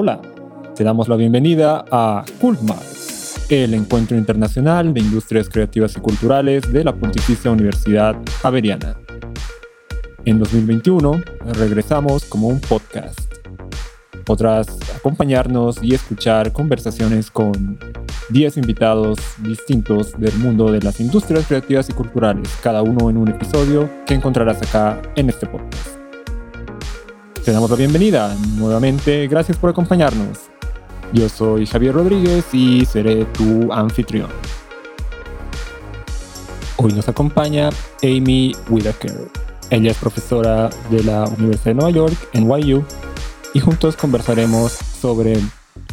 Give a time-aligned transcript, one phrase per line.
[0.00, 0.22] Hola,
[0.76, 2.78] te damos la bienvenida a Cultmar,
[3.48, 8.96] el encuentro internacional de industrias creativas y culturales de la Pontificia Universidad Javeriana.
[10.24, 13.18] En 2021 regresamos como un podcast.
[14.24, 17.80] Podrás acompañarnos y escuchar conversaciones con
[18.28, 23.30] 10 invitados distintos del mundo de las industrias creativas y culturales, cada uno en un
[23.30, 25.97] episodio que encontrarás acá en este podcast.
[27.48, 30.50] Te damos la bienvenida nuevamente, gracias por acompañarnos.
[31.14, 34.28] Yo soy Javier Rodríguez y seré tu anfitrión.
[36.76, 37.70] Hoy nos acompaña
[38.02, 39.30] Amy Whitaker.
[39.70, 42.84] Ella es profesora de la Universidad de Nueva York, NYU,
[43.54, 45.36] y juntos conversaremos sobre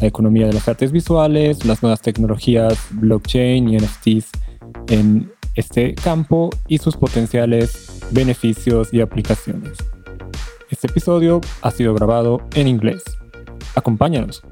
[0.02, 4.26] la economía de las artes visuales, las nuevas tecnologías, blockchain y NFTs
[4.88, 9.78] en este campo y sus potenciales beneficios y aplicaciones.
[10.68, 13.04] Este episodio ha sido grabado en inglés.
[13.76, 14.42] Acompáñanos.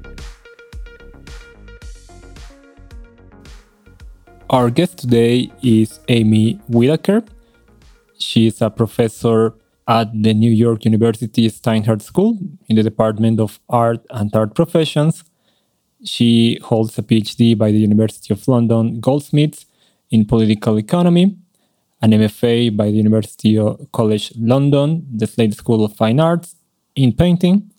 [4.49, 7.25] Our guest today is Amy Whitaker.
[8.17, 9.55] She is a professor
[9.89, 15.25] at the New York University Steinhardt School in the Department of Art and Art Professions.
[16.05, 19.67] She holds a PhD by the University of London Goldsmiths
[20.11, 21.37] in Political Economy,
[22.05, 26.55] an MFA by the University of College London, the Slade School of Fine Arts
[26.95, 27.71] in Painting,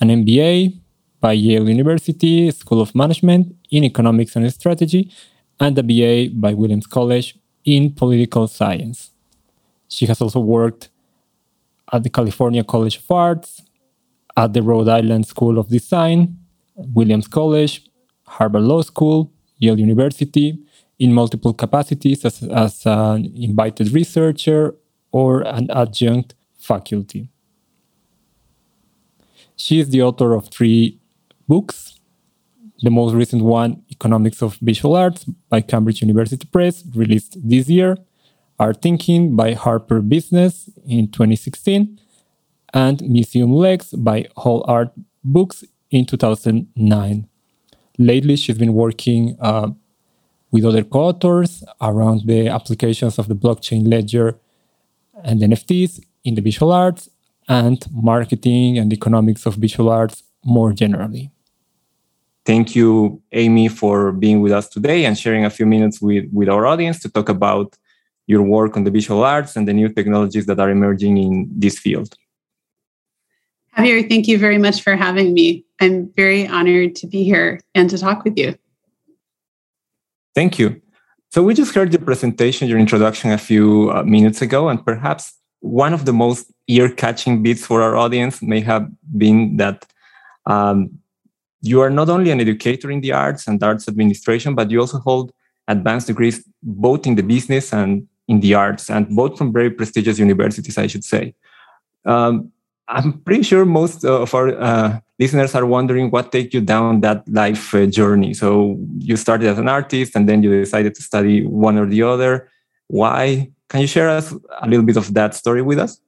[0.00, 0.80] an MBA
[1.20, 5.12] by Yale University School of Management in Economics and Strategy,
[5.60, 9.10] and a BA by Williams College in Political Science.
[9.88, 10.88] She has also worked
[11.92, 13.60] at the California College of Arts,
[14.34, 16.38] at the Rhode Island School of Design,
[16.74, 17.82] Williams College,
[18.26, 20.58] Harvard Law School, Yale University,
[21.04, 24.74] in multiple capacities as, as an invited researcher
[25.12, 27.28] or an adjunct faculty.
[29.54, 30.98] She is the author of three
[31.46, 32.00] books.
[32.80, 37.98] The most recent one, Economics of Visual Arts, by Cambridge University Press, released this year.
[38.58, 42.00] Art Thinking by Harper Business in 2016,
[42.72, 44.90] and Museum Legs by Hol Art
[45.22, 47.28] Books in 2009.
[47.98, 49.68] Lately, she's been working uh,
[50.54, 54.38] with other co-authors around the applications of the blockchain ledger
[55.24, 57.10] and NFTs in the visual arts
[57.48, 61.32] and marketing and economics of visual arts more generally.
[62.46, 66.48] Thank you, Amy, for being with us today and sharing a few minutes with, with
[66.48, 67.76] our audience to talk about
[68.28, 71.80] your work on the visual arts and the new technologies that are emerging in this
[71.80, 72.14] field.
[73.76, 75.64] Javier, thank you very much for having me.
[75.80, 78.54] I'm very honored to be here and to talk with you.
[80.34, 80.80] Thank you.
[81.30, 85.32] So, we just heard your presentation, your introduction a few uh, minutes ago, and perhaps
[85.60, 89.86] one of the most ear catching bits for our audience may have been that
[90.46, 90.98] um,
[91.62, 94.98] you are not only an educator in the arts and arts administration, but you also
[94.98, 95.32] hold
[95.66, 100.18] advanced degrees both in the business and in the arts, and both from very prestigious
[100.18, 101.34] universities, I should say.
[102.04, 102.52] Um,
[102.88, 107.26] I'm pretty sure most of our uh, listeners are wondering what take you down that
[107.28, 108.34] life uh, journey.
[108.34, 112.02] So you started as an artist, and then you decided to study one or the
[112.02, 112.50] other.
[112.88, 113.50] Why?
[113.68, 116.00] Can you share us a little bit of that story with us?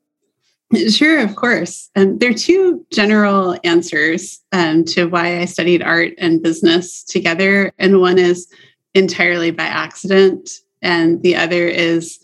[0.88, 1.90] Sure, of course.
[1.94, 7.72] Um, there are two general answers um, to why I studied art and business together,
[7.78, 8.48] and one is
[8.94, 10.50] entirely by accident,
[10.82, 12.18] and the other is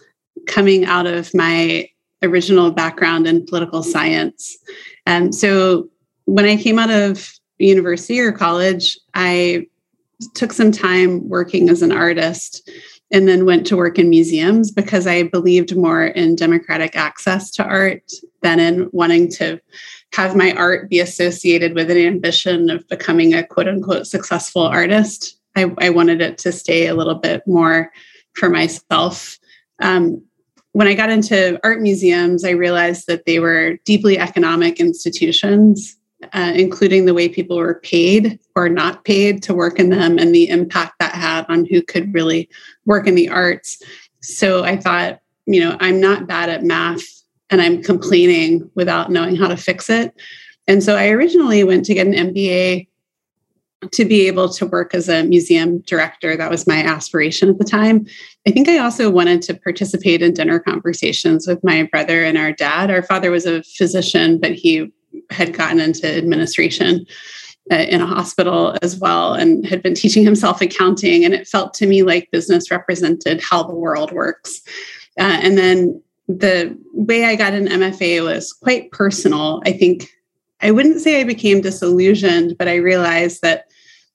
[0.47, 1.89] coming out of my
[2.23, 4.57] original background in political science.
[5.07, 5.89] And so
[6.33, 9.67] when I came out of university or college, I
[10.35, 12.71] took some time working as an artist
[13.11, 17.65] and then went to work in museums because I believed more in democratic access to
[17.65, 18.11] art
[18.41, 19.61] than in wanting to
[20.15, 25.39] have my art be associated with an ambition of becoming a quote unquote successful artist.
[25.55, 27.93] I, I wanted it to stay a little bit more
[28.33, 29.39] for myself.
[29.83, 30.25] Um,
[30.73, 35.99] when I got into art museums, I realized that they were deeply economic institutions,
[36.33, 40.35] uh, including the way people were paid or not paid to work in them and
[40.35, 42.49] the impact that had on who could really
[42.85, 43.83] work in the arts.
[44.21, 47.03] So I thought, you know, I'm not bad at math
[47.51, 50.15] and I'm complaining without knowing how to fix it.
[50.69, 52.89] And so I originally went to get an MBA
[53.91, 56.37] to be able to work as a museum director.
[56.37, 58.07] That was my aspiration at the time.
[58.47, 62.53] I think I also wanted to participate in dinner conversations with my brother and our
[62.53, 62.91] dad.
[62.91, 64.93] Our father was a physician, but he
[65.31, 67.07] had gotten into administration
[67.71, 71.25] uh, in a hospital as well and had been teaching himself accounting.
[71.25, 74.61] And it felt to me like business represented how the world works.
[75.19, 79.63] Uh, and then the way I got an MFA was quite personal.
[79.65, 80.09] I think
[80.61, 83.67] I wouldn't say I became disillusioned, but I realized that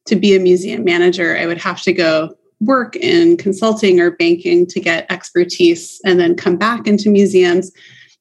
[0.06, 4.66] to be a museum manager, I would have to go work in consulting or banking
[4.66, 7.72] to get expertise and then come back into museums.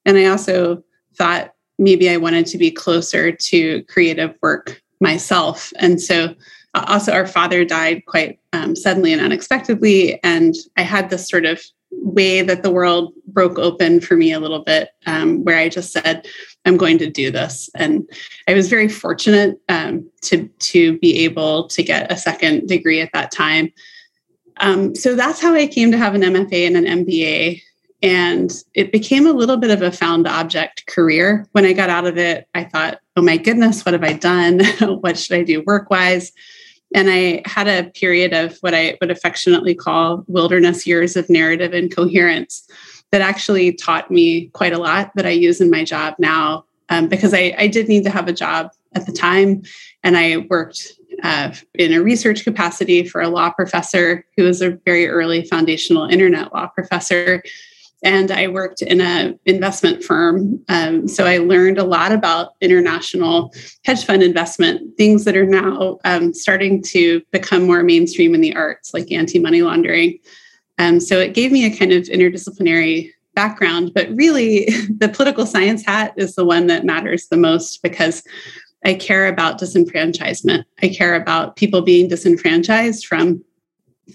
[0.04, 0.82] And I also
[1.16, 5.72] thought maybe I wanted to be closer to creative work myself.
[5.78, 6.34] And so
[6.74, 10.22] also our father died quite um, suddenly and unexpectedly.
[10.22, 11.62] And I had this sort of
[11.92, 15.92] way that the world broke open for me a little bit, um, where I just
[15.92, 16.26] said,
[16.64, 18.08] "I'm going to do this." And
[18.48, 23.10] I was very fortunate um, to to be able to get a second degree at
[23.12, 23.72] that time.
[24.58, 27.62] Um, so that's how I came to have an MFA and an MBA.
[28.02, 31.46] And it became a little bit of a found object career.
[31.52, 34.60] When I got out of it, I thought, oh my goodness, what have I done?
[35.00, 36.32] what should I do work wise?
[36.94, 41.72] And I had a period of what I would affectionately call wilderness years of narrative
[41.72, 42.68] and coherence
[43.12, 47.08] that actually taught me quite a lot that I use in my job now um,
[47.08, 49.62] because I, I did need to have a job at the time.
[50.04, 54.78] And I worked uh, in a research capacity for a law professor who was a
[54.84, 57.42] very early foundational internet law professor
[58.02, 60.62] and I worked in an investment firm.
[60.68, 63.52] Um, so I learned a lot about international
[63.84, 68.54] hedge fund investment, things that are now um, starting to become more mainstream in the
[68.54, 70.18] arts, like anti money laundering.
[70.78, 74.66] Um, so it gave me a kind of interdisciplinary background, but really
[74.98, 78.22] the political science hat is the one that matters the most because
[78.84, 80.64] I care about disenfranchisement.
[80.82, 83.42] I care about people being disenfranchised from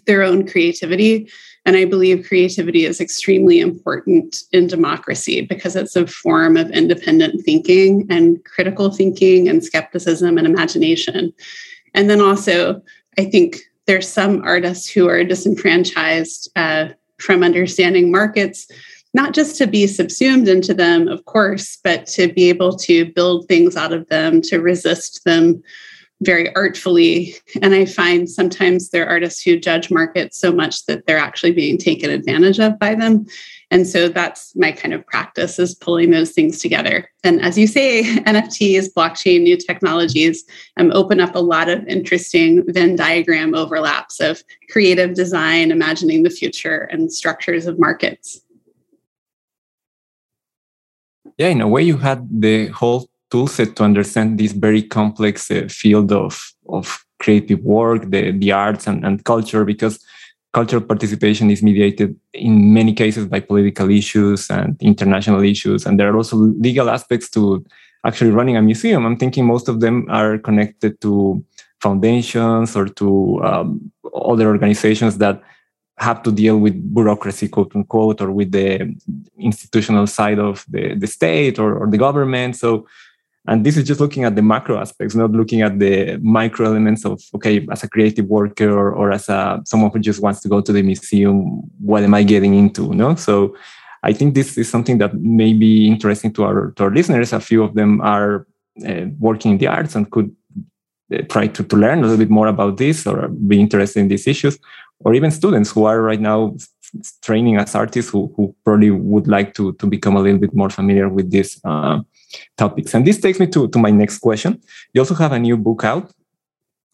[0.06, 1.30] their own creativity
[1.66, 7.44] and I believe creativity is extremely important in democracy because it's a form of independent
[7.46, 11.32] thinking and critical thinking and skepticism and imagination.
[11.94, 12.82] And then also,
[13.20, 18.68] I think there's some artists who are disenfranchised uh, from understanding markets,
[19.14, 23.48] not just to be subsumed into them, of course, but to be able to build
[23.48, 25.62] things out of them, to resist them
[26.22, 27.36] very artfully.
[27.62, 31.52] And I find sometimes there are artists who judge markets so much that they're actually
[31.52, 33.26] being taken advantage of by them.
[33.72, 37.10] And so that's my kind of practice is pulling those things together.
[37.24, 40.44] And as you say, NFTs, blockchain, new technologies
[40.78, 46.30] um, open up a lot of interesting Venn diagram overlaps of creative design, imagining the
[46.30, 48.42] future, and structures of markets.
[51.38, 55.68] Yeah, in a way, you had the whole toolset to understand this very complex uh,
[55.70, 60.00] field of, of creative work, the, the arts and, and culture, because
[60.54, 65.86] cultural participation is mediated in many cases by political issues and international issues.
[65.86, 67.64] And there are also legal aspects to
[68.06, 69.06] actually running a museum.
[69.06, 71.44] I'm thinking most of them are connected to
[71.80, 75.42] foundations or to um, other organizations that
[75.98, 78.94] have to deal with bureaucracy, quote unquote, or with the
[79.38, 82.56] institutional side of the, the state or, or the government.
[82.56, 82.88] So
[83.48, 87.06] and this is just looking at the macro aspects, not looking at the micro elements
[87.06, 90.48] of, okay, as a creative worker or, or as a, someone who just wants to
[90.48, 92.94] go to the museum, what am I getting into?
[92.94, 93.16] No?
[93.16, 93.56] So
[94.04, 97.34] I think this is something that may be interesting to our, to our listeners.
[97.34, 98.46] A few of them are
[98.88, 100.36] uh, working in the arts and could
[101.12, 104.08] uh, try to, to learn a little bit more about this or be interested in
[104.08, 104.60] these issues,
[105.04, 106.56] or even students who are right now
[107.22, 110.70] training as artists who, who probably would like to, to become a little bit more
[110.70, 112.00] familiar with these uh,
[112.58, 112.94] topics.
[112.94, 114.62] And this takes me to, to my next question.
[114.94, 116.12] You also have a new book out.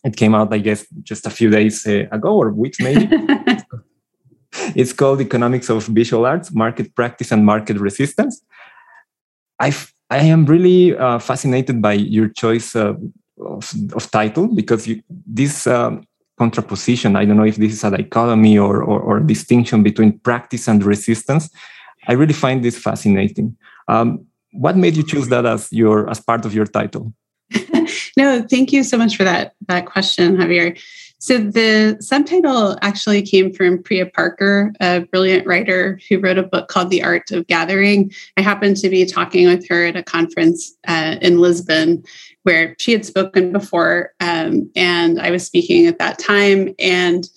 [0.03, 3.09] It came out, I guess, just a few days uh, ago or weeks maybe.
[4.75, 8.41] it's called Economics of Visual Arts, Market Practice and Market Resistance.
[9.59, 9.73] I
[10.09, 12.93] I am really uh, fascinated by your choice uh,
[13.39, 16.06] of, of title because you, this um,
[16.39, 20.67] contraposition, I don't know if this is a dichotomy or, or, or, distinction between practice
[20.67, 21.49] and resistance.
[22.07, 23.57] I really find this fascinating.
[23.87, 27.13] Um, what made you choose that as your as part of your title
[28.17, 30.79] no thank you so much for that that question javier
[31.19, 36.67] so the subtitle actually came from priya parker a brilliant writer who wrote a book
[36.67, 40.75] called the art of gathering i happened to be talking with her at a conference
[40.87, 42.03] uh, in lisbon
[42.47, 47.29] where she had spoken before um, and i was speaking at that time and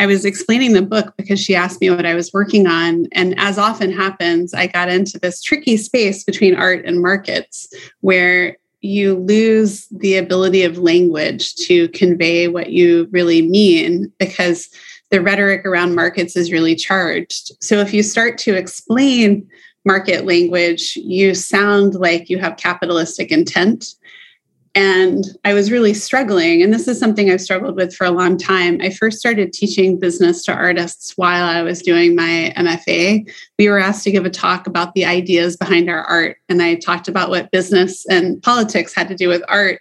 [0.00, 3.06] I was explaining the book because she asked me what I was working on.
[3.12, 7.68] And as often happens, I got into this tricky space between art and markets
[8.00, 14.70] where you lose the ability of language to convey what you really mean because
[15.10, 17.52] the rhetoric around markets is really charged.
[17.62, 19.46] So if you start to explain
[19.84, 23.94] market language, you sound like you have capitalistic intent
[24.74, 26.62] and I was really struggling.
[26.62, 28.80] And this is something I've struggled with for a long time.
[28.80, 33.28] I first started teaching business to artists while I was doing my MFA.
[33.58, 36.36] We were asked to give a talk about the ideas behind our art.
[36.48, 39.80] And I talked about what business and politics had to do with art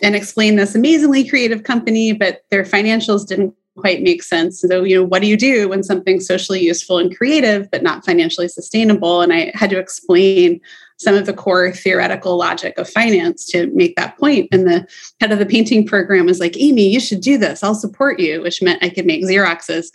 [0.00, 4.60] and explained this amazingly creative company, but their financials didn't quite make sense.
[4.60, 8.04] So, you know, what do you do when something's socially useful and creative, but not
[8.04, 9.20] financially sustainable?
[9.20, 10.60] And I had to explain
[11.02, 14.48] some of the core theoretical logic of finance to make that point.
[14.52, 14.86] And the
[15.20, 17.62] head of the painting program was like, Amy, you should do this.
[17.62, 19.88] I'll support you, which meant I could make Xeroxes.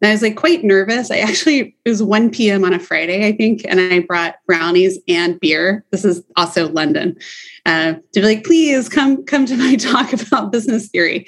[0.00, 1.10] And I was like quite nervous.
[1.10, 2.64] I actually, it was 1 p.m.
[2.64, 5.84] on a Friday, I think, and I brought brownies and beer.
[5.90, 7.16] This is also London.
[7.66, 11.26] Uh, to be like, please come come to my talk about business theory.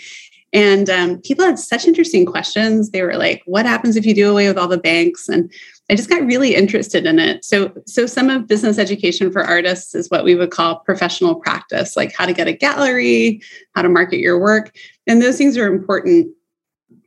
[0.53, 2.91] And um, people had such interesting questions.
[2.91, 5.29] They were like, what happens if you do away with all the banks?
[5.29, 5.51] And
[5.91, 7.45] I just got really interested in it.
[7.45, 11.97] So, so some of business education for artists is what we would call professional practice,
[11.97, 13.41] like how to get a gallery,
[13.75, 14.75] how to market your work.
[15.07, 16.29] And those things are important.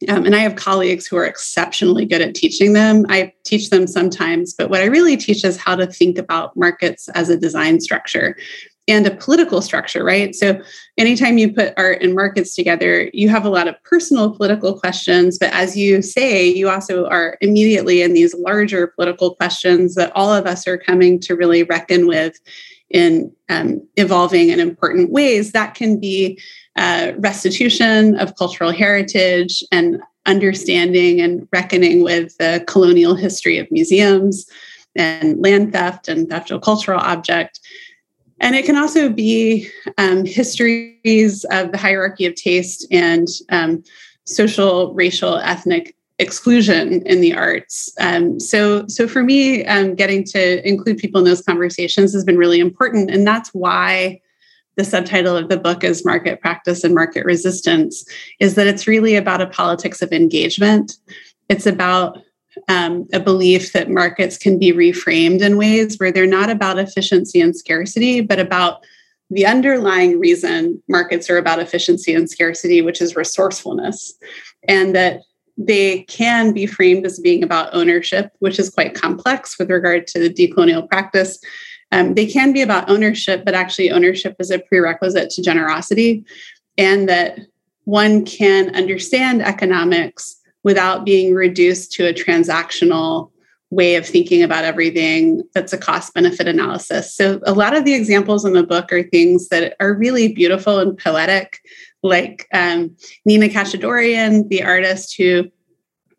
[0.09, 3.05] Um, and I have colleagues who are exceptionally good at teaching them.
[3.09, 7.07] I teach them sometimes, but what I really teach is how to think about markets
[7.09, 8.35] as a design structure
[8.87, 10.35] and a political structure, right?
[10.35, 10.61] So,
[10.97, 15.37] anytime you put art and markets together, you have a lot of personal political questions.
[15.39, 20.31] But as you say, you also are immediately in these larger political questions that all
[20.31, 22.39] of us are coming to really reckon with
[22.89, 25.51] in um, evolving in important ways.
[25.51, 26.39] That can be
[26.75, 34.45] uh, restitution of cultural heritage and understanding and reckoning with the colonial history of museums
[34.95, 37.59] and land theft and theft of cultural object
[38.41, 43.83] and it can also be um, histories of the hierarchy of taste and um,
[44.25, 47.93] social, racial, ethnic exclusion in the arts.
[47.99, 52.37] Um, so, so for me, um, getting to include people in those conversations has been
[52.37, 54.21] really important, and that's why
[54.77, 58.05] the subtitle of the book is "Market Practice and Market Resistance."
[58.39, 60.93] Is that it's really about a politics of engagement.
[61.47, 62.19] It's about
[62.67, 67.41] um, a belief that markets can be reframed in ways where they're not about efficiency
[67.41, 68.85] and scarcity, but about
[69.29, 74.13] the underlying reason markets are about efficiency and scarcity, which is resourcefulness,
[74.67, 75.21] and that
[75.57, 80.19] they can be framed as being about ownership, which is quite complex with regard to
[80.19, 81.39] the decolonial practice.
[81.91, 86.25] Um, they can be about ownership, but actually, ownership is a prerequisite to generosity,
[86.77, 87.39] and that
[87.85, 93.31] one can understand economics without being reduced to a transactional
[93.69, 97.13] way of thinking about everything that's a cost benefit analysis.
[97.13, 100.79] So, a lot of the examples in the book are things that are really beautiful
[100.79, 101.59] and poetic,
[102.03, 102.95] like um,
[103.25, 105.45] Nina Katchadourian, the artist who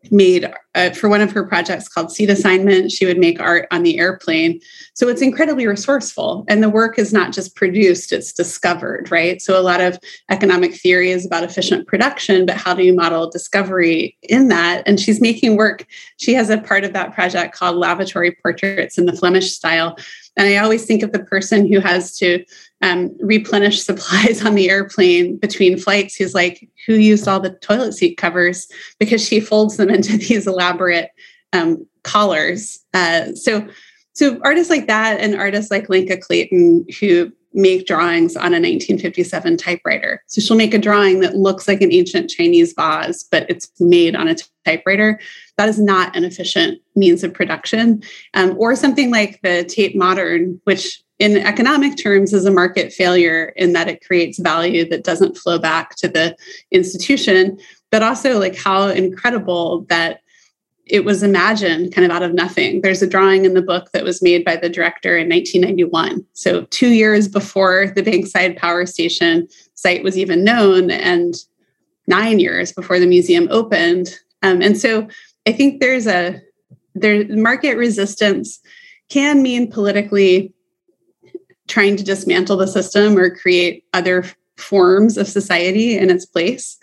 [0.09, 2.91] made uh, for one of her projects called Seat Assignment.
[2.91, 4.61] She would make art on the airplane.
[4.93, 6.45] So it's incredibly resourceful.
[6.47, 9.41] And the work is not just produced, it's discovered, right?
[9.41, 13.29] So a lot of economic theory is about efficient production, but how do you model
[13.29, 14.83] discovery in that?
[14.85, 15.85] And she's making work.
[16.17, 19.97] She has a part of that project called Lavatory Portraits in the Flemish style.
[20.37, 22.45] And I always think of the person who has to
[22.81, 27.93] um, replenish supplies on the airplane between flights who's like who used all the toilet
[27.93, 28.67] seat covers
[28.99, 30.66] because she folds them into these elaborate
[31.53, 33.67] um, collars uh, so
[34.17, 39.57] so artists like that and artists like Lenka Clayton who make drawings on a 1957
[39.57, 40.23] typewriter.
[40.27, 44.15] So she'll make a drawing that looks like an ancient chinese vase but it's made
[44.15, 45.19] on a typewriter.
[45.57, 48.03] That is not an efficient means of production.
[48.33, 53.53] Um, or something like the tate modern which in economic terms is a market failure
[53.55, 56.35] in that it creates value that doesn't flow back to the
[56.71, 57.57] institution
[57.91, 60.21] but also like how incredible that
[60.89, 62.81] it was imagined kind of out of nothing.
[62.81, 66.63] There's a drawing in the book that was made by the director in 1991 so
[66.65, 71.35] two years before the bankside power station site was even known and
[72.07, 74.15] nine years before the museum opened.
[74.43, 75.07] Um, and so
[75.47, 76.41] i think there's a
[76.93, 78.59] there market resistance
[79.09, 80.53] can mean politically
[81.67, 84.25] trying to dismantle the system or create other
[84.57, 86.77] forms of society in its place.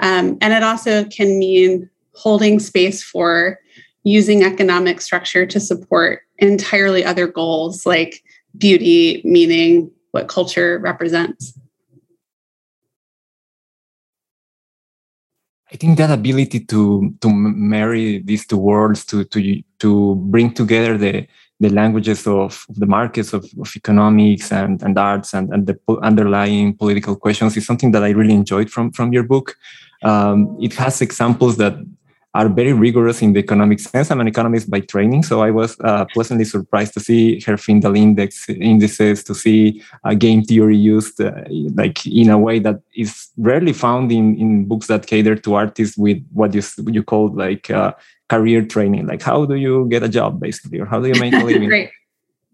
[0.00, 3.58] Um, and it also can mean holding space for
[4.02, 8.22] using economic structure to support entirely other goals like
[8.56, 11.58] beauty, meaning, what culture represents.
[15.72, 20.96] I think that ability to to marry these two worlds, to to to bring together
[20.96, 21.26] the
[21.60, 26.76] the languages of, the markets of, of economics and, and arts and, and the underlying
[26.76, 29.56] political questions is something that I really enjoyed from, from your book.
[30.02, 31.74] Um, it has examples that
[32.36, 34.10] are very rigorous in the economic sense.
[34.10, 38.48] I'm an economist by training, so I was uh, pleasantly surprised to see Herfindahl index
[38.50, 41.32] indices, to see uh, game theory used uh,
[41.74, 45.96] like in a way that is rarely found in, in books that cater to artists
[45.96, 47.92] with what you you call like uh,
[48.28, 51.32] career training, like how do you get a job basically, or how do you make
[51.32, 51.70] a living.
[51.70, 51.90] right.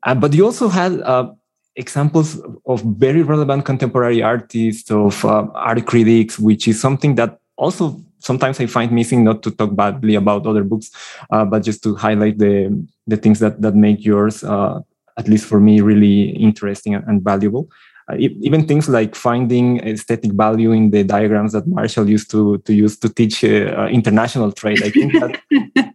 [0.04, 1.28] Uh, but you also had uh,
[1.74, 8.60] examples of very relevant contemporary artists, of art critics, which is something that also sometimes
[8.60, 10.90] I find missing not to talk badly about other books,
[11.30, 12.70] uh, but just to highlight the
[13.06, 14.80] the things that that make yours, uh,
[15.18, 17.68] at least for me, really interesting and valuable.
[18.10, 22.72] Uh, even things like finding aesthetic value in the diagrams that Marshall used to to
[22.72, 24.82] use to teach uh, international trade.
[24.82, 25.94] I think that.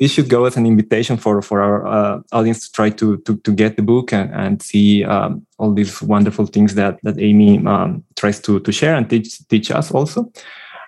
[0.00, 3.36] this should go as an invitation for for our uh, audience to try to to,
[3.38, 7.64] to get the book and, and see um, all these wonderful things that that Amy
[7.66, 10.30] um, tries to to share and teach teach us also.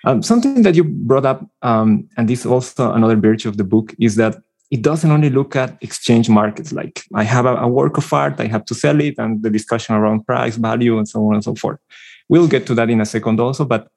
[0.07, 3.65] Um, something that you brought up, um, and this is also another virtue of the
[3.65, 4.37] book, is that
[4.71, 6.73] it doesn't only look at exchange markets.
[6.73, 9.51] Like I have a, a, work of art, I have to sell it, and the
[9.51, 11.81] discussion around price, value, and so on and so forth.
[12.29, 13.65] We'll get to that in a second also.
[13.65, 13.89] But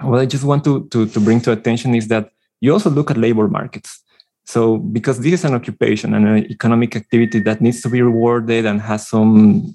[0.00, 3.12] what I just want to, to, to bring to attention is that you also look
[3.12, 4.02] at labor markets.
[4.48, 8.64] So, because this is an occupation and an economic activity that needs to be rewarded
[8.64, 9.74] and has some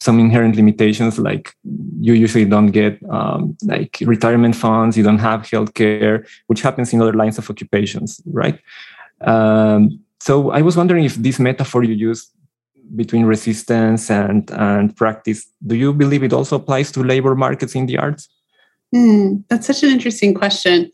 [0.00, 1.54] some inherent limitations, like
[2.00, 7.02] you usually don't get um, like retirement funds, you don't have healthcare, which happens in
[7.02, 8.60] other lines of occupations, right?
[9.22, 12.30] Um, so, I was wondering if this metaphor you use
[12.94, 17.86] between resistance and and practice, do you believe it also applies to labor markets in
[17.86, 18.28] the arts?
[18.94, 20.92] Mm, that's such an interesting question.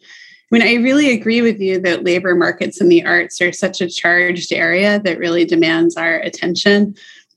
[0.50, 3.82] I mean, I really agree with you that labor markets and the arts are such
[3.82, 6.94] a charged area that really demands our attention.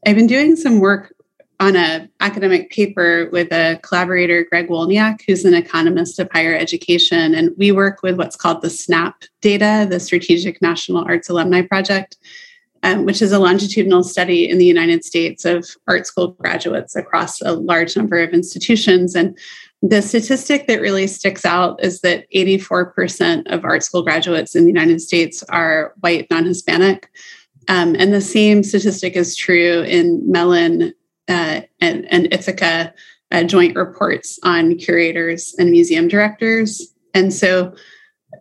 [0.08, 1.14] I've been doing some work
[1.60, 7.36] on an academic paper with a collaborator, Greg Wolniak, who's an economist of higher education.
[7.36, 12.18] And we work with what's called the SNAAP data, the Strategic National Arts Alumni Project,
[12.82, 17.42] um, which is a longitudinal study in the United States of art school graduates across
[17.42, 19.14] a large number of institutions.
[19.16, 19.38] And
[19.82, 24.70] the statistic that really sticks out is that 84% of art school graduates in the
[24.70, 27.10] United States are white, non Hispanic.
[27.68, 30.94] Um, and the same statistic is true in Mellon
[31.28, 32.92] uh, and, and, Ithaka
[33.32, 36.94] uh, joint reports on curators and museum directors.
[37.14, 37.74] And so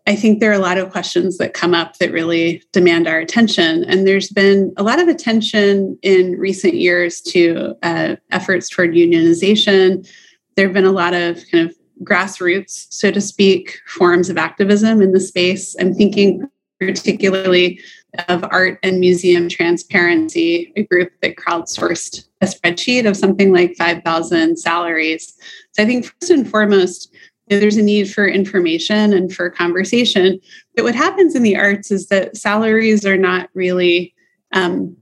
[0.07, 3.19] I think there are a lot of questions that come up that really demand our
[3.19, 3.85] attention.
[3.85, 10.09] And there's been a lot of attention in recent years to uh, efforts toward unionization
[10.57, 15.03] there have been a lot of kind of grassroots, so to speak, forms of activism
[15.03, 15.77] in the space.
[15.79, 17.81] I'm thinking particularly
[18.29, 24.59] of Art and Museum Transparency, a group that crowdsourced a spreadsheet of something like 5,000
[24.59, 25.35] salaries.
[25.73, 27.15] So I think first and foremost,
[27.49, 30.41] there's a need for information and for conversation.
[30.75, 34.15] But what happens in the arts is that salaries are not really
[34.53, 34.97] um,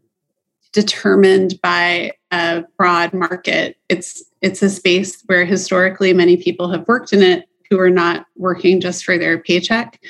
[0.72, 3.76] determined by a broad market.
[3.88, 8.26] It's it's a space where historically many people have worked in it who are not
[8.36, 10.00] working just for their paycheck.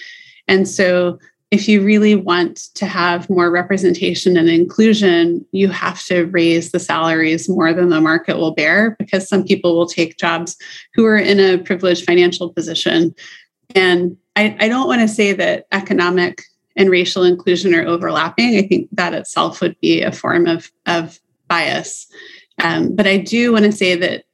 [0.46, 1.18] And so
[1.50, 6.78] if you really want to have more representation and inclusion, you have to raise the
[6.78, 10.56] salaries more than the market will bear because some people will take jobs
[10.94, 13.14] who are in a privileged financial position.
[13.74, 16.42] And I, I don't want to say that economic
[16.76, 18.56] and racial inclusion are overlapping.
[18.56, 22.06] I think that itself would be a form of, of bias.
[22.62, 24.24] Um, but I do want to say that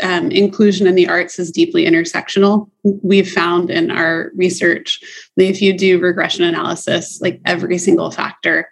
[0.00, 2.70] um, inclusion in the arts is deeply intersectional.
[2.82, 5.00] We've found in our research
[5.36, 8.68] that if you do regression analysis, like every single factor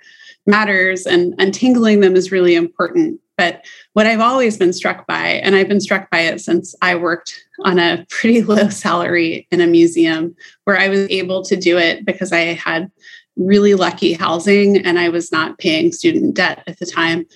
[0.47, 3.21] matters and untangling them is really important.
[3.37, 6.95] But what I've always been struck by, and I've been struck by it since I
[6.95, 11.79] worked on a pretty low salary in a museum, where I was able to do
[11.79, 12.91] it because I had
[13.37, 17.27] really lucky housing and I was not paying student debt at the time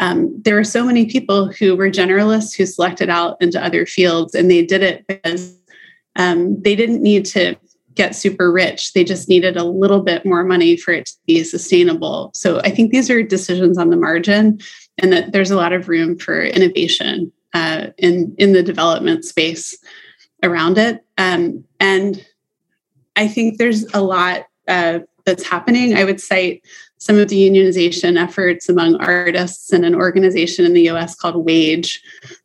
[0.00, 4.34] um, there were so many people who were generalists who selected out into other fields
[4.34, 5.54] and they did it because
[6.16, 7.54] um, they didn't need to
[7.94, 8.94] get super rich.
[8.94, 12.30] They just needed a little bit more money for it to be sustainable.
[12.34, 14.58] So i think these are decisions on the margin
[14.98, 19.76] and that there's a lot of room for innovation uh, in in the development space
[20.42, 21.04] around it.
[21.18, 22.24] Um, and
[23.16, 25.94] i think there's a lot uh, that's happening.
[25.94, 26.62] I would cite
[27.00, 32.02] some of the unionization efforts among artists and an organization in the US called Wage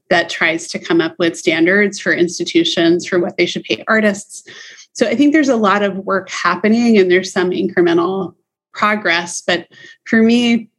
[0.10, 4.44] that tries to come up with standards for institutions for what they should pay artists.
[4.94, 8.34] So I think there's a lot of work happening and there's some incremental
[8.74, 9.42] progress.
[9.42, 9.68] But
[10.06, 10.70] for me,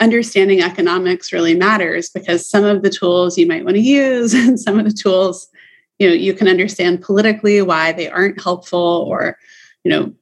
[0.00, 4.60] understanding economics really matters because some of the tools you might want to use and
[4.60, 5.48] some of the tools
[6.00, 9.38] you know you can understand politically why they aren't helpful or
[9.84, 10.12] you know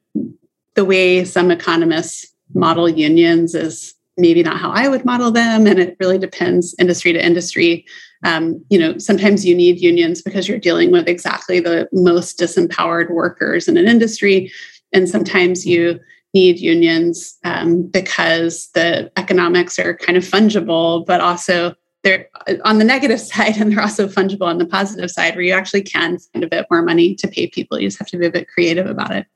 [0.74, 5.78] the way some economists model unions is maybe not how I would model them, and
[5.78, 7.86] it really depends industry to industry.
[8.24, 13.10] Um, you know, sometimes you need unions because you're dealing with exactly the most disempowered
[13.10, 14.52] workers in an industry,
[14.92, 15.98] and sometimes you
[16.34, 22.28] need unions um, because the economics are kind of fungible, but also they're
[22.64, 25.82] on the negative side and they're also fungible on the positive side where you actually
[25.82, 27.78] can find a bit more money to pay people.
[27.78, 29.26] You just have to be a bit creative about it.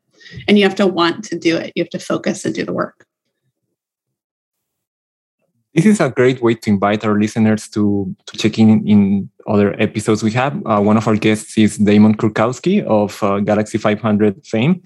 [0.48, 1.72] And you have to want to do it.
[1.76, 3.06] You have to focus and do the work.
[5.77, 9.79] This is a great way to invite our listeners to, to check in in other
[9.79, 10.55] episodes we have.
[10.65, 14.83] Uh, one of our guests is Damon Krukowski of uh, Galaxy 500 fame,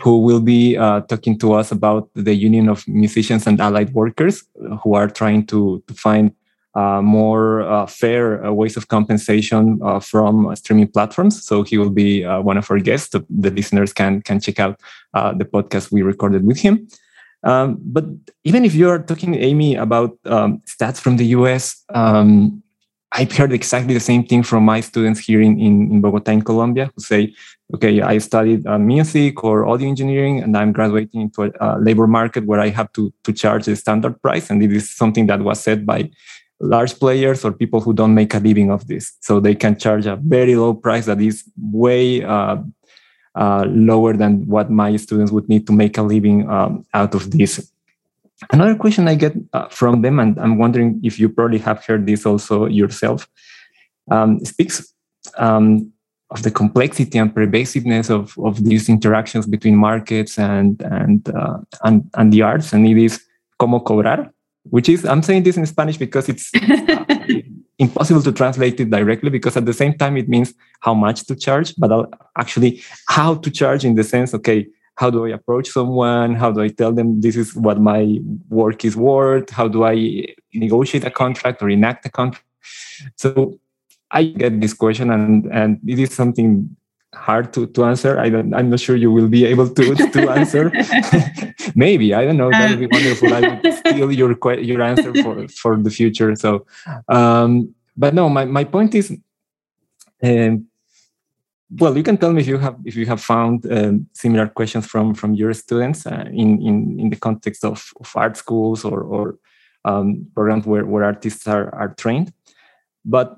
[0.00, 4.42] who will be uh, talking to us about the Union of Musicians and Allied Workers,
[4.82, 6.32] who are trying to, to find
[6.74, 11.44] uh, more uh, fair uh, ways of compensation from streaming platforms.
[11.46, 13.10] So he will be one of our guests.
[13.10, 14.80] The, listeners can can check out
[15.12, 16.88] the podcast we recorded with him.
[17.44, 18.04] Um, but
[18.44, 22.62] even if you're talking, Amy, about um, stats from the US, um,
[23.14, 26.42] I've heard exactly the same thing from my students here in, in, in Bogota, in
[26.42, 27.34] Colombia, who say,
[27.74, 32.06] okay, I studied uh, music or audio engineering, and I'm graduating into a, a, labor
[32.06, 34.48] market where I have to, to charge the standard price.
[34.48, 36.10] And it is something that was said by
[36.60, 39.12] large players or people who don't make a living of this.
[39.20, 42.56] So they can charge a very low price that is way uh,
[43.34, 47.30] uh, lower than what my students would need to make a living um, out of
[47.30, 47.70] this.
[48.50, 52.06] Another question I get uh, from them, and I'm wondering if you probably have heard
[52.06, 53.28] this also yourself,
[54.10, 54.92] um, speaks
[55.36, 55.92] um,
[56.30, 62.10] of the complexity and pervasiveness of, of these interactions between markets and and, uh, and
[62.16, 63.22] and the arts, and it is
[63.58, 64.32] como cobrar,
[64.64, 66.50] which is I'm saying this in Spanish because it's
[67.78, 71.34] impossible to translate it directly because at the same time it means how much to
[71.34, 76.34] charge, but actually how to charge in the sense, okay, how do I approach someone?
[76.34, 79.50] How do I tell them this is what my work is worth?
[79.50, 82.46] How do I negotiate a contract or enact a contract?
[83.16, 83.58] So
[84.10, 86.76] I get this question, and and it is something
[87.14, 88.18] hard to, to answer.
[88.18, 90.72] I don't, I'm not sure you will be able to, to answer.
[91.74, 92.50] Maybe I don't know.
[92.50, 93.34] That would be wonderful.
[93.34, 96.34] I would steal your your answer for for the future.
[96.36, 96.66] So,
[97.08, 99.16] um, but no, my, my point is,
[100.22, 100.66] um,
[101.78, 104.86] well, you can tell me if you have if you have found um, similar questions
[104.86, 109.00] from from your students uh, in in in the context of, of art schools or
[109.02, 109.38] or
[109.84, 112.32] um, programs where where artists are are trained.
[113.04, 113.36] But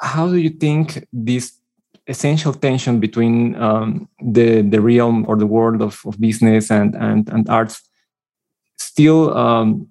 [0.00, 1.59] how do you think this
[2.06, 7.28] essential tension between um, the the realm or the world of, of business and and
[7.28, 7.82] and arts
[8.78, 9.88] still um,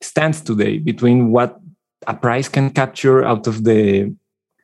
[0.00, 1.60] stands today between what
[2.06, 4.14] a price can capture out of the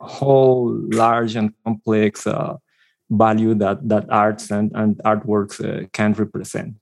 [0.00, 2.56] whole large and complex uh,
[3.10, 6.74] value that that arts and and artworks uh, can represent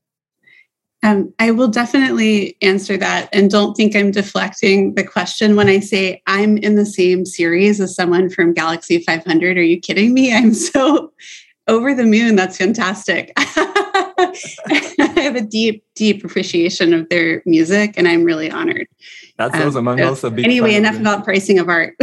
[1.05, 3.29] um, I will definitely answer that.
[3.31, 7.79] And don't think I'm deflecting the question when I say I'm in the same series
[7.79, 9.55] as someone from Galaxy 500.
[9.57, 10.35] Are you kidding me?
[10.35, 11.13] I'm so
[11.67, 12.35] over the moon.
[12.35, 13.33] That's fantastic.
[13.37, 18.87] I have a deep, deep appreciation of their music, and I'm really honored.
[19.37, 19.87] That's um, awesome.
[19.87, 21.95] I'm so big anyway, enough about pricing of art.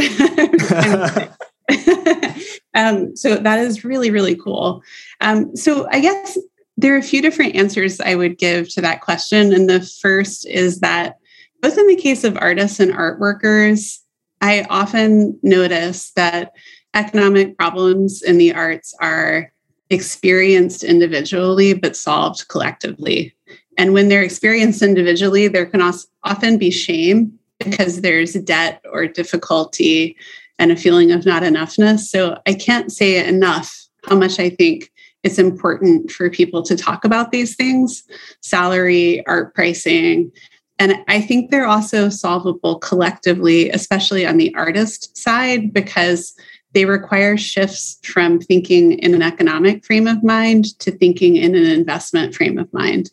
[2.74, 4.80] um, so that is really, really cool.
[5.20, 6.38] Um, so I guess
[6.82, 9.52] there are a few different answers I would give to that question.
[9.52, 11.16] And the first is that
[11.62, 14.00] both in the case of artists and art workers,
[14.40, 16.52] I often notice that
[16.94, 19.52] economic problems in the arts are
[19.90, 23.34] experienced individually but solved collectively.
[23.78, 25.80] And when they're experienced individually, there can
[26.24, 30.16] often be shame because there's debt or difficulty
[30.58, 32.00] and a feeling of not enoughness.
[32.00, 34.91] So I can't say enough how much I think
[35.22, 38.02] it's important for people to talk about these things
[38.40, 40.32] salary, art pricing.
[40.78, 46.34] And I think they're also solvable collectively, especially on the artist side, because
[46.72, 51.66] they require shifts from thinking in an economic frame of mind to thinking in an
[51.66, 53.10] investment frame of mind.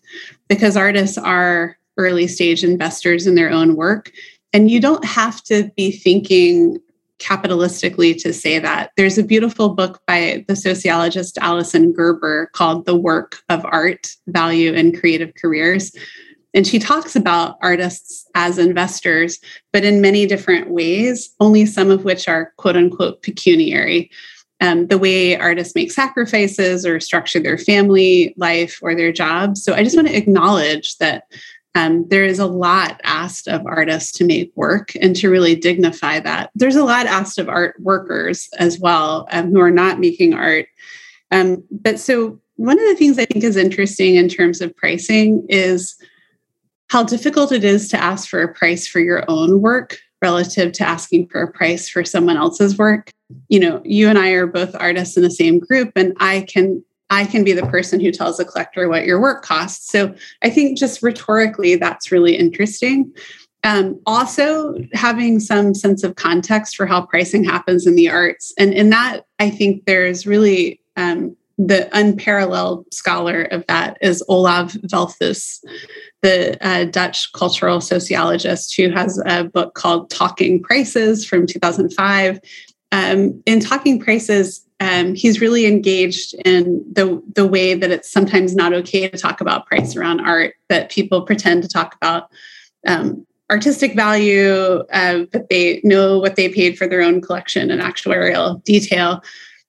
[0.48, 4.12] Because artists are early stage investors in their own work.
[4.54, 6.80] And you don't have to be thinking
[7.20, 8.92] capitalistically to say that.
[8.98, 14.74] There's a beautiful book by the sociologist Alison Gerber called The Work of Art Value
[14.74, 15.92] in Creative Careers.
[16.54, 19.40] And she talks about artists as investors,
[19.72, 24.10] but in many different ways, only some of which are quote unquote pecuniary.
[24.62, 29.64] Um, the way artists make sacrifices or structure their family life or their jobs.
[29.64, 31.24] So I just want to acknowledge that
[31.76, 36.20] um, there is a lot asked of artists to make work and to really dignify
[36.20, 36.50] that.
[36.56, 40.68] There's a lot asked of art workers as well um, who are not making art.
[41.32, 45.46] Um, but so one of the things I think is interesting in terms of pricing
[45.48, 45.96] is
[46.90, 50.88] how difficult it is to ask for a price for your own work relative to
[50.88, 53.12] asking for a price for someone else's work.
[53.48, 56.84] You know, you and I are both artists in the same group, and I can
[57.10, 59.92] I can be the person who tells a collector what your work costs.
[59.92, 63.12] So I think just rhetorically, that's really interesting.
[63.64, 68.54] Um, also, having some sense of context for how pricing happens in the arts.
[68.58, 74.72] And in that, I think there's really um, the unparalleled scholar of that is Olav
[74.74, 75.60] Velthuis,
[76.22, 82.40] the uh, Dutch cultural sociologist who has a book called Talking Prices from 2005.
[82.94, 88.56] Um, in Talking Prices, um, he's really engaged in the, the way that it's sometimes
[88.56, 92.30] not okay to talk about price around art, that people pretend to talk about
[92.88, 97.82] um, artistic value, uh, but they know what they paid for their own collection and
[97.82, 99.22] actuarial detail.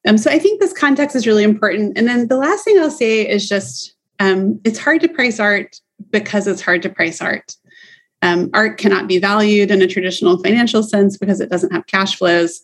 [0.07, 1.99] Um, so I think this context is really important.
[1.99, 5.81] And then the last thing I'll say is just um, it's hard to price art
[6.11, 7.57] because it's hard to price art.
[8.23, 12.17] Um, art cannot be valued in a traditional financial sense because it doesn't have cash
[12.17, 12.63] flows.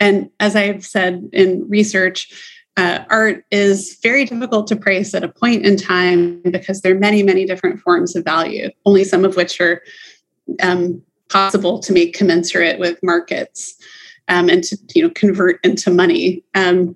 [0.00, 2.32] And as I've said in research,
[2.76, 6.98] uh, art is very difficult to price at a point in time because there are
[6.98, 9.82] many, many different forms of value, only some of which are
[10.62, 13.74] um, possible to make commensurate with markets
[14.28, 16.44] um, and to you know convert into money.
[16.54, 16.94] Um,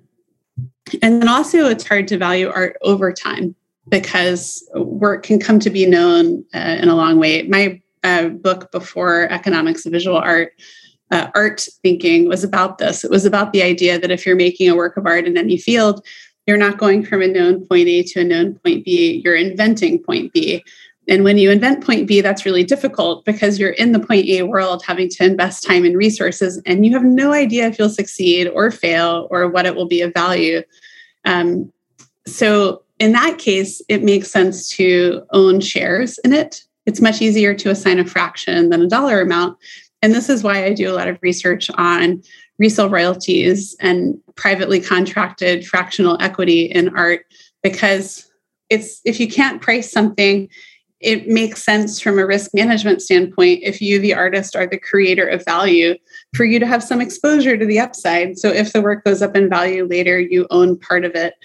[1.01, 3.55] and then also, it's hard to value art over time
[3.89, 7.43] because work can come to be known uh, in a long way.
[7.43, 10.53] My uh, book before economics of visual art
[11.13, 13.03] uh, art thinking was about this.
[13.03, 15.57] It was about the idea that if you're making a work of art in any
[15.57, 16.03] field,
[16.47, 19.99] you're not going from a known point A to a known point B, you're inventing
[19.99, 20.63] point B.
[21.07, 24.41] And when you invent point B, that's really difficult because you're in the point A
[24.41, 28.47] world having to invest time and resources, and you have no idea if you'll succeed
[28.47, 30.63] or fail or what it will be of value.
[31.25, 31.71] Um,
[32.25, 36.63] so, in that case, it makes sense to own shares in it.
[36.85, 39.57] It's much easier to assign a fraction than a dollar amount
[40.03, 42.21] and this is why I do a lot of research on
[42.59, 47.25] resale royalties and privately contracted fractional equity in art
[47.63, 48.29] because
[48.69, 50.49] it's if you can't price something
[50.99, 55.27] it makes sense from a risk management standpoint if you the artist are the creator
[55.27, 55.95] of value
[56.35, 58.37] for you to have some exposure to the upside.
[58.37, 61.35] So if the work goes up in value later you own part of it.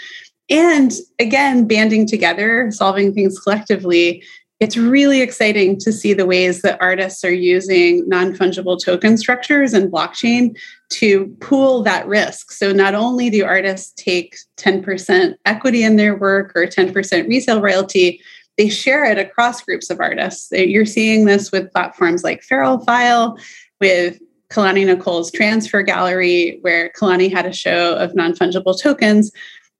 [0.50, 4.24] And again banding together solving things collectively
[4.60, 9.72] it's really exciting to see the ways that artists are using non fungible token structures
[9.72, 10.56] and blockchain
[10.90, 12.50] to pool that risk.
[12.50, 18.20] So, not only do artists take 10% equity in their work or 10% resale royalty,
[18.56, 20.48] they share it across groups of artists.
[20.50, 23.38] You're seeing this with platforms like Feral File,
[23.80, 24.18] with
[24.50, 29.30] Kelani Nichole's Transfer Gallery, where Kelani had a show of non fungible tokens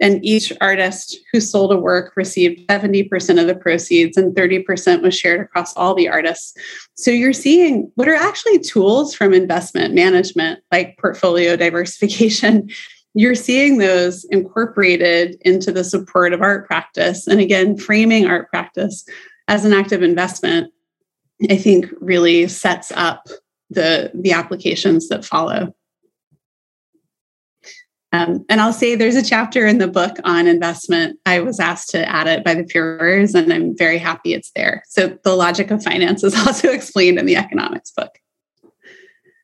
[0.00, 5.16] and each artist who sold a work received 70% of the proceeds and 30% was
[5.16, 6.54] shared across all the artists.
[6.94, 12.70] So you're seeing what are actually tools from investment management like portfolio diversification.
[13.14, 17.26] You're seeing those incorporated into the support of art practice.
[17.26, 19.04] And again framing art practice
[19.48, 20.72] as an active investment
[21.50, 23.28] i think really sets up
[23.70, 25.74] the the applications that follow
[28.12, 31.18] um, and I'll say there's a chapter in the book on investment.
[31.26, 34.82] I was asked to add it by the peers, and I'm very happy it's there.
[34.88, 38.18] So the logic of finance is also explained in the economics book.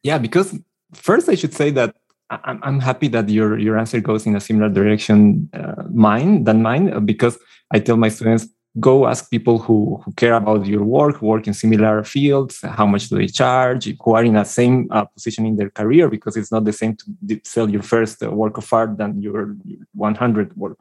[0.03, 0.59] Yeah, because
[0.95, 1.95] first I should say that
[2.31, 6.63] I'm, I'm happy that your your answer goes in a similar direction uh, mine than
[6.63, 7.39] mine because
[7.71, 8.49] I tell my students
[8.81, 13.09] go ask people who, who care about your work, work in similar fields, how much
[13.09, 16.51] do they charge, who are in the same uh, position in their career, because it's
[16.51, 19.57] not the same to sell your first uh, work of art than your
[19.95, 20.79] 100 work,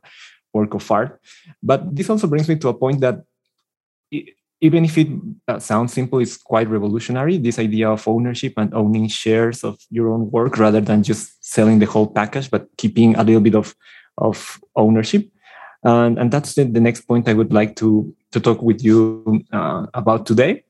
[0.54, 1.22] work of art.
[1.62, 3.24] But this also brings me to a point that
[4.10, 5.10] it, even if it
[5.50, 7.38] uh, sounds simple, it's quite revolutionary.
[7.38, 11.80] This idea of ownership and owning shares of your own work rather than just selling
[11.80, 13.76] the whole package, but keeping a little bit of,
[14.18, 15.30] of ownership.
[15.84, 19.44] And, and that's the, the, next point I would like to, to talk with you
[19.52, 20.64] uh, about today.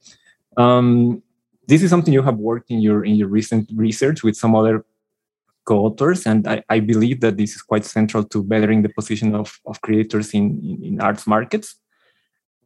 [0.58, 1.22] Um,
[1.68, 4.86] this is something you have worked in your in your recent research with some other
[5.66, 9.60] co-authors, and I, I believe that this is quite central to bettering the position of,
[9.66, 11.76] of creators in, in, in arts markets.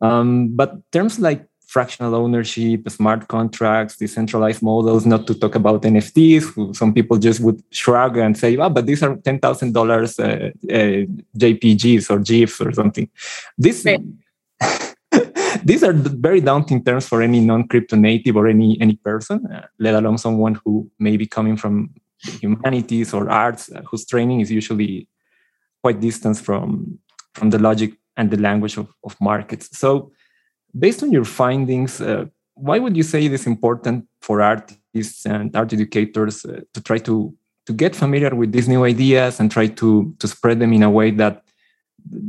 [0.01, 6.75] Um, but terms like fractional ownership, smart contracts, decentralized models, not to talk about NFTs.
[6.75, 11.05] Some people just would shrug and say, oh, but these are $10,000 uh, uh,
[11.37, 13.09] JPGs or GIFs or something.
[13.57, 13.83] This,
[15.63, 19.93] these are very daunting terms for any non-crypto native or any, any person, uh, let
[19.93, 21.93] alone someone who may be coming from
[22.41, 25.07] humanities or arts, uh, whose training is usually
[25.83, 26.97] quite distant from
[27.37, 29.77] from the logic and the language of, of markets.
[29.77, 30.11] So,
[30.77, 32.25] based on your findings, uh,
[32.55, 36.97] why would you say it is important for artists and art educators uh, to try
[36.99, 37.33] to
[37.65, 40.89] to get familiar with these new ideas and try to to spread them in a
[40.89, 41.43] way that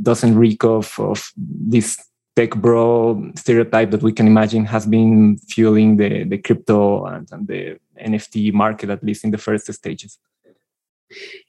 [0.01, 1.97] doesn't reek of, of this
[2.35, 7.47] tech bro stereotype that we can imagine has been fueling the, the crypto and, and
[7.47, 10.17] the NFT market, at least in the first stages?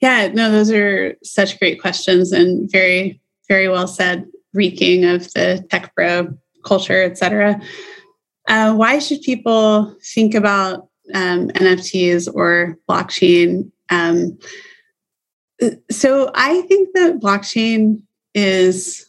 [0.01, 5.65] Yeah, no, those are such great questions and very, very well said, reeking of the
[5.69, 7.61] tech bro culture, et cetera.
[8.47, 13.71] Uh, why should people think about um, NFTs or blockchain?
[13.89, 14.37] Um,
[15.89, 18.01] so I think that blockchain
[18.33, 19.05] is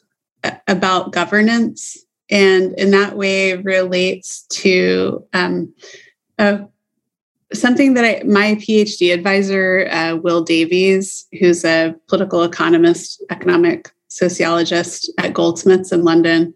[0.68, 1.96] about governance
[2.30, 5.72] and in that way relates to um,
[7.52, 15.10] something that I, my PhD advisor, uh, Will Davies, who's a political economist, economic sociologist
[15.18, 16.54] at Goldsmiths in London,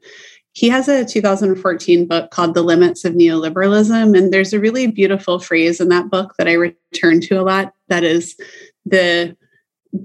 [0.57, 4.17] he has a 2014 book called The Limits of Neoliberalism.
[4.17, 7.75] And there's a really beautiful phrase in that book that I return to a lot
[7.89, 8.35] that is
[8.87, 9.37] the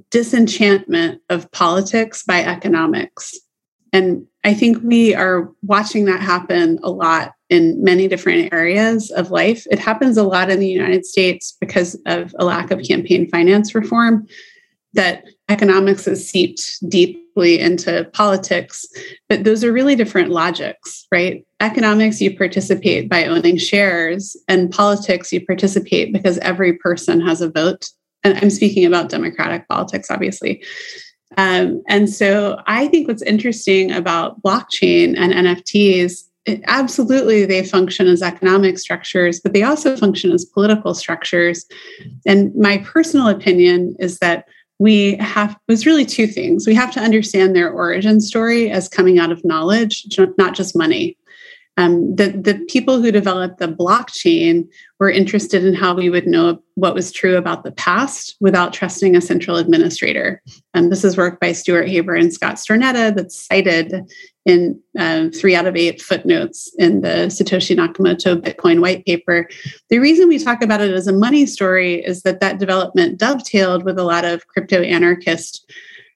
[0.09, 3.39] disenchantment of politics by economics.
[3.93, 9.31] And I think we are watching that happen a lot in many different areas of
[9.31, 9.65] life.
[9.71, 13.73] It happens a lot in the United States because of a lack of campaign finance
[13.73, 14.27] reform,
[14.95, 16.77] that economics has seeped
[17.31, 18.85] deeply into politics.
[19.29, 21.45] But those are really different logics, right?
[21.59, 27.49] Economics, you participate by owning shares, and politics, you participate because every person has a
[27.49, 27.89] vote.
[28.23, 30.63] And I'm speaking about democratic politics, obviously.
[31.37, 38.07] Um, and so I think what's interesting about blockchain and NFTs, it, absolutely they function
[38.07, 41.65] as economic structures, but they also function as political structures.
[42.25, 44.45] And my personal opinion is that
[44.81, 46.65] we have was really two things.
[46.65, 50.07] We have to understand their origin story as coming out of knowledge,
[50.39, 51.19] not just money.
[51.77, 54.67] Um, the, the people who developed the blockchain
[54.99, 59.15] were interested in how we would know what was true about the past without trusting
[59.15, 60.41] a central administrator.
[60.73, 63.93] Um, this is work by Stuart Haber and Scott Stornetta that's cited
[64.45, 69.47] in uh, three out of eight footnotes in the Satoshi Nakamoto Bitcoin white paper.
[69.89, 73.83] The reason we talk about it as a money story is that that development dovetailed
[73.83, 75.71] with a lot of crypto anarchist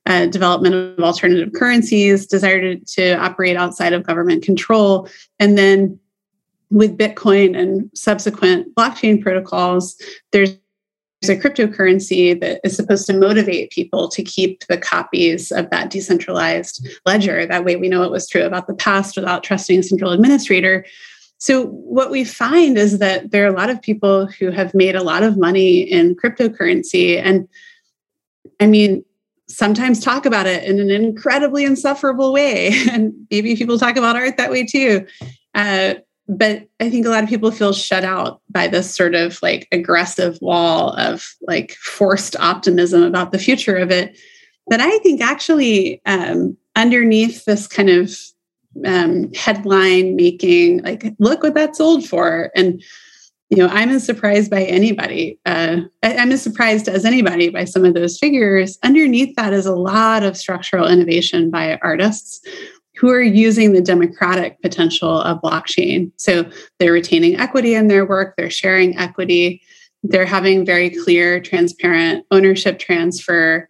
[0.08, 5.08] uh, development of alternative currencies, desire to, to operate outside of government control,
[5.40, 6.00] and then
[6.72, 9.96] with Bitcoin and subsequent blockchain protocols,
[10.32, 10.58] there's
[11.30, 16.88] a cryptocurrency that is supposed to motivate people to keep the copies of that decentralized
[17.06, 17.46] ledger.
[17.46, 20.86] That way, we know what was true about the past without trusting a central administrator.
[21.38, 24.96] So, what we find is that there are a lot of people who have made
[24.96, 27.22] a lot of money in cryptocurrency.
[27.22, 27.48] And
[28.60, 29.04] I mean,
[29.48, 32.72] sometimes talk about it in an incredibly insufferable way.
[32.92, 35.06] And maybe people talk about art that way too.
[35.54, 35.96] Uh,
[36.28, 39.68] but I think a lot of people feel shut out by this sort of like
[39.72, 44.18] aggressive wall of like forced optimism about the future of it.
[44.68, 48.18] But I think actually um, underneath this kind of
[48.86, 52.52] um, headline making, like, look what that sold for.
[52.56, 52.84] And
[53.52, 55.40] you know, I'm as surprised by anybody.
[55.46, 58.80] Uh, I, am as surprised as anybody by some of those figures.
[58.82, 62.42] Underneath that is a lot of structural innovation by artists
[62.98, 66.12] who are using the democratic potential of blockchain.
[66.18, 69.62] So they're retaining equity in their work, they're sharing equity,
[70.04, 73.70] they're having very clear, transparent ownership transfer.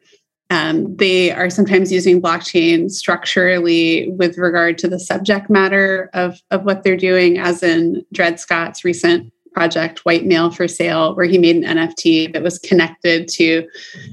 [0.49, 6.63] Um, they are sometimes using blockchain structurally with regard to the subject matter of, of
[6.63, 11.37] what they're doing, as in Dread Scott's recent project, White Male for Sale, where he
[11.37, 13.65] made an NFT that was connected to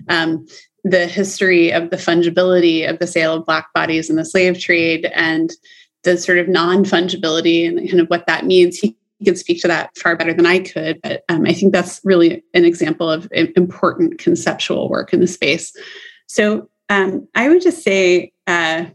[0.09, 0.47] um,
[0.85, 5.11] the history of the fungibility of the sale of Black bodies in the slave trade
[5.15, 5.53] and
[6.03, 8.79] the sort of non fungibility and kind of what that means.
[8.79, 12.01] He could speak to that far better than I could, but um, I think that's
[12.03, 15.73] really an example of important conceptual work in the space.
[16.27, 18.87] So um, I would just say, uh,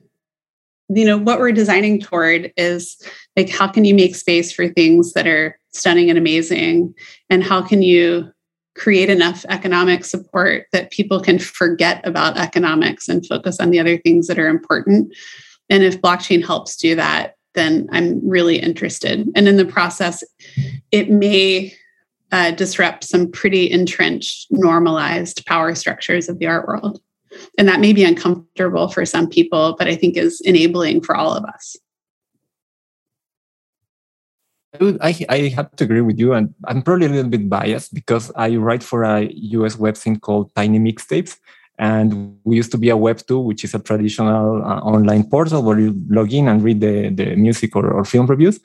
[0.89, 3.01] you know, what we're designing toward is
[3.35, 6.93] like, how can you make space for things that are stunning and amazing?
[7.29, 8.31] And how can you
[8.77, 13.97] create enough economic support that people can forget about economics and focus on the other
[13.97, 15.13] things that are important?
[15.69, 19.27] And if blockchain helps do that, then I'm really interested.
[19.35, 20.23] And in the process,
[20.91, 21.73] it may
[22.31, 27.01] uh, disrupt some pretty entrenched, normalized power structures of the art world.
[27.57, 31.33] And that may be uncomfortable for some people, but I think is enabling for all
[31.33, 31.75] of us.
[35.01, 38.31] I, I have to agree with you, and I'm probably a little bit biased because
[38.35, 41.37] I write for a US website called Tiny Mixtapes,
[41.79, 45.79] And we used to be a Web2, which is a traditional uh, online portal where
[45.79, 48.59] you log in and read the, the music or, or film reviews.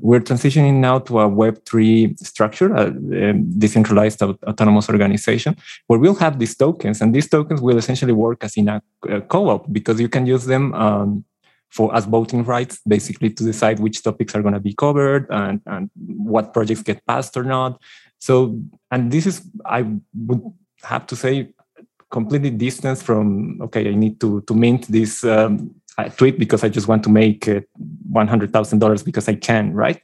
[0.00, 5.56] We're transitioning now to a Web3 structure, a, a decentralized autonomous organization,
[5.86, 7.00] where we'll have these tokens.
[7.00, 10.26] And these tokens will essentially work as in a, a co op because you can
[10.26, 10.74] use them.
[10.74, 11.24] Um,
[11.70, 15.60] for as voting rights, basically to decide which topics are going to be covered and,
[15.66, 17.80] and what projects get passed or not.
[18.18, 18.58] So,
[18.90, 19.82] and this is, I
[20.14, 20.42] would
[20.82, 21.52] have to say,
[22.10, 25.74] completely distant from okay i need to to mint this um,
[26.16, 27.60] tweet because i just want to make uh,
[28.12, 30.00] $100000 because i can right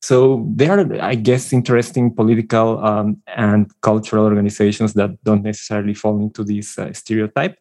[0.00, 6.20] so there are i guess interesting political um, and cultural organizations that don't necessarily fall
[6.20, 7.56] into this uh, stereotype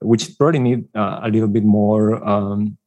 [0.00, 2.83] which probably need uh, a little bit more um, uh,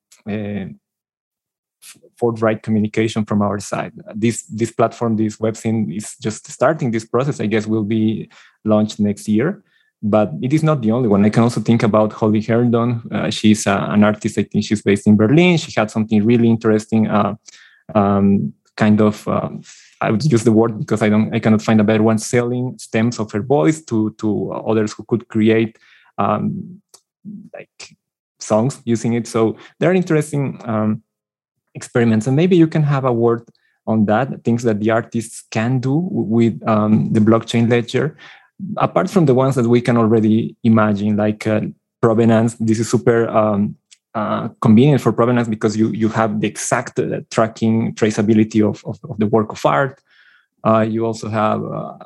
[2.18, 3.94] forthright communication from our side.
[4.16, 7.40] This this platform, this web scene is just starting this process.
[7.40, 8.30] I guess will be
[8.64, 9.64] launched next year
[10.02, 11.26] but it is not the only one.
[11.26, 13.02] I can also think about Holly Herndon.
[13.12, 14.38] Uh, she's uh, an artist.
[14.38, 15.58] I think she's based in Berlin.
[15.58, 17.36] She had something really interesting, uh,
[17.96, 19.28] um, kind of.
[19.28, 19.62] Um,
[20.00, 21.34] I would use the word because I don't.
[21.34, 22.20] I cannot find a better one.
[22.20, 25.78] Selling stems of her voice to to others who could create
[26.20, 26.82] um,
[27.54, 27.96] like
[28.40, 29.28] songs using it.
[29.28, 31.04] So there are interesting um,
[31.74, 33.48] experiments, and maybe you can have a word
[33.86, 34.44] on that.
[34.44, 38.18] Things that the artists can do with um, the blockchain ledger
[38.78, 41.62] apart from the ones that we can already imagine, like uh,
[42.02, 43.76] provenance, this is super um,
[44.16, 49.00] uh, convenient for provenance because you you have the exact uh, tracking traceability of, of,
[49.10, 50.02] of, the work of art.
[50.64, 51.98] Uh, you also have uh,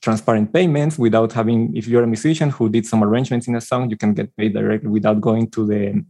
[0.00, 1.76] transparent payments without having.
[1.76, 4.54] If you're a musician who did some arrangements in a song, you can get paid
[4.54, 6.04] directly without going to the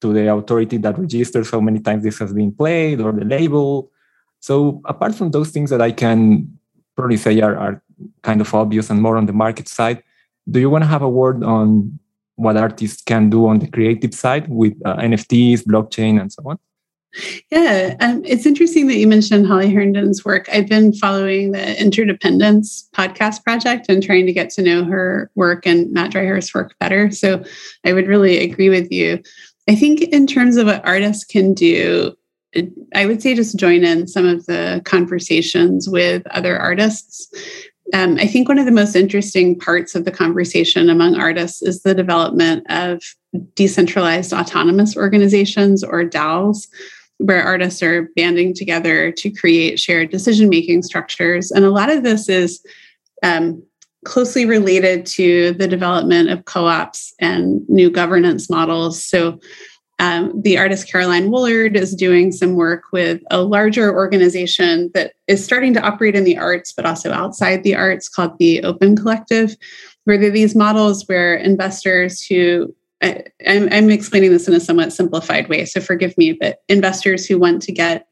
[0.00, 3.90] to the authority that registers how many times this has been played or the label.
[4.40, 6.58] So apart from those things that I can
[6.96, 7.82] probably say are, are
[8.22, 10.02] kind of obvious and more on the market side.
[10.48, 11.98] Do you want to have a word on
[12.36, 16.58] what artists can do on the creative side with uh, NFTs, blockchain, and so on?
[17.50, 20.48] Yeah, um, it's interesting that you mentioned Holly Herndon's work.
[20.52, 25.66] I've been following the Interdependence podcast project and trying to get to know her work
[25.66, 27.10] and Mat Dryhurst's work better.
[27.10, 27.42] So
[27.84, 29.22] I would really agree with you.
[29.68, 32.14] I think, in terms of what artists can do,
[32.94, 37.28] I would say just join in some of the conversations with other artists
[37.94, 41.82] um, I think one of the most interesting parts of the conversation among artists is
[41.82, 43.02] the development of
[43.54, 46.66] decentralized autonomous organizations or DAOs,
[47.18, 51.50] where artists are banding together to create shared decision making structures.
[51.50, 52.64] And a lot of this is
[53.22, 53.62] um,
[54.04, 59.02] closely related to the development of co ops and new governance models.
[59.02, 59.40] So,
[59.98, 65.42] um, the artist Caroline Woolard is doing some work with a larger organization that is
[65.42, 69.56] starting to operate in the arts, but also outside the arts called the Open Collective,
[70.04, 74.60] where there are these models where investors who I, I'm, I'm explaining this in a
[74.60, 78.06] somewhat simplified way, so forgive me, but investors who want to get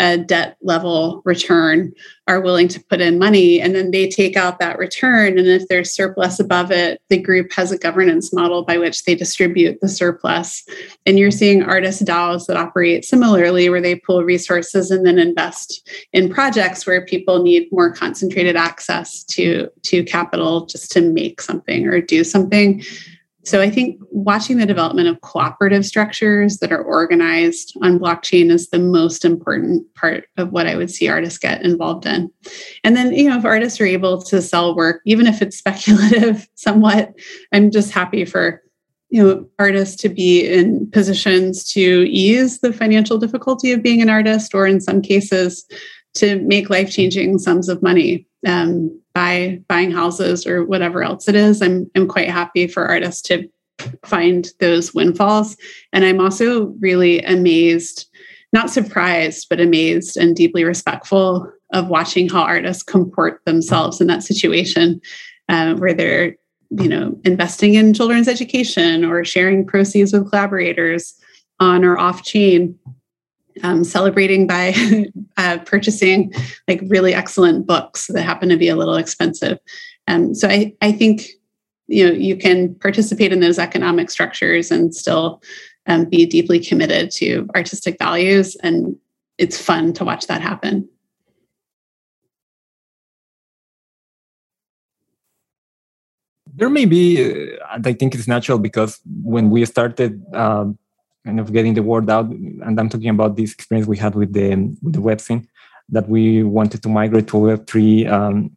[0.00, 1.92] a debt level return
[2.26, 5.68] are willing to put in money and then they take out that return and if
[5.68, 9.88] there's surplus above it the group has a governance model by which they distribute the
[9.88, 10.64] surplus.
[11.04, 15.86] And you're seeing artist DAOs that operate similarly where they pull resources and then invest
[16.12, 21.86] in projects where people need more concentrated access to to capital just to make something
[21.86, 22.82] or do something
[23.44, 28.68] so I think watching the development of cooperative structures that are organized on blockchain is
[28.68, 32.30] the most important part of what I would see artists get involved in.
[32.84, 36.48] And then, you know, if artists are able to sell work, even if it's speculative
[36.54, 37.14] somewhat,
[37.52, 38.62] I'm just happy for
[39.12, 44.08] you know artists to be in positions to ease the financial difficulty of being an
[44.08, 45.66] artist or in some cases
[46.14, 51.62] to make life-changing sums of money um, by buying houses or whatever else it is.
[51.62, 53.48] I'm I'm quite happy for artists to
[54.04, 55.56] find those windfalls,
[55.92, 58.08] and I'm also really amazed,
[58.52, 64.22] not surprised, but amazed and deeply respectful of watching how artists comport themselves in that
[64.22, 65.00] situation,
[65.48, 66.36] uh, where they're
[66.70, 71.14] you know investing in children's education or sharing proceeds with collaborators
[71.58, 72.78] on or off chain
[73.62, 74.74] um, celebrating by
[75.36, 76.32] uh, purchasing
[76.68, 79.58] like really excellent books that happen to be a little expensive.
[80.08, 81.28] Um, so I, I think
[81.86, 85.42] you know you can participate in those economic structures and still
[85.86, 88.96] um, be deeply committed to artistic values, and
[89.38, 90.88] it's fun to watch that happen.
[96.52, 100.78] There may be, uh, I think it's natural because when we started um,
[101.24, 102.26] kind of getting the word out.
[102.26, 105.48] And I'm talking about this experience we had with the with the web scene
[105.90, 108.56] that we wanted to migrate to a Web3 um,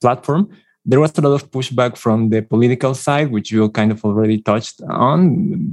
[0.00, 0.50] platform.
[0.84, 4.40] there was a lot of pushback from the political side, which you kind of already
[4.40, 5.22] touched on.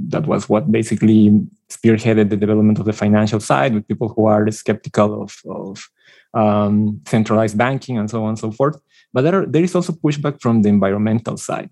[0.09, 4.49] That was what basically spearheaded the development of the financial side, with people who are
[4.51, 5.89] skeptical of, of
[6.33, 8.77] um, centralized banking and so on and so forth.
[9.13, 11.69] But there, are, there is also pushback from the environmental side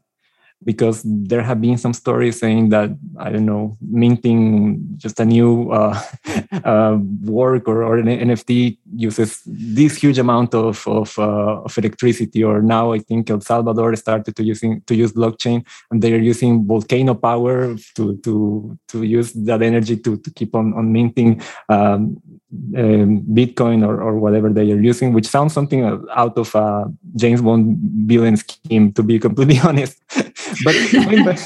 [0.64, 2.90] because there have been some stories saying that
[3.20, 6.00] I don't know minting just a new uh,
[6.64, 12.44] uh, work or, or, an NFT uses this huge amount of of, uh, of, electricity.
[12.44, 16.20] Or now I think El Salvador started to using to use blockchain and they are
[16.20, 21.42] using volcano power to to to use that energy to to keep on on minting
[21.70, 22.22] um,
[22.78, 26.86] um, Bitcoin or, or whatever they are using, which sounds something out of a
[27.16, 27.78] James Bond
[28.08, 30.02] villain scheme, to be completely honest.
[30.64, 31.40] but going back,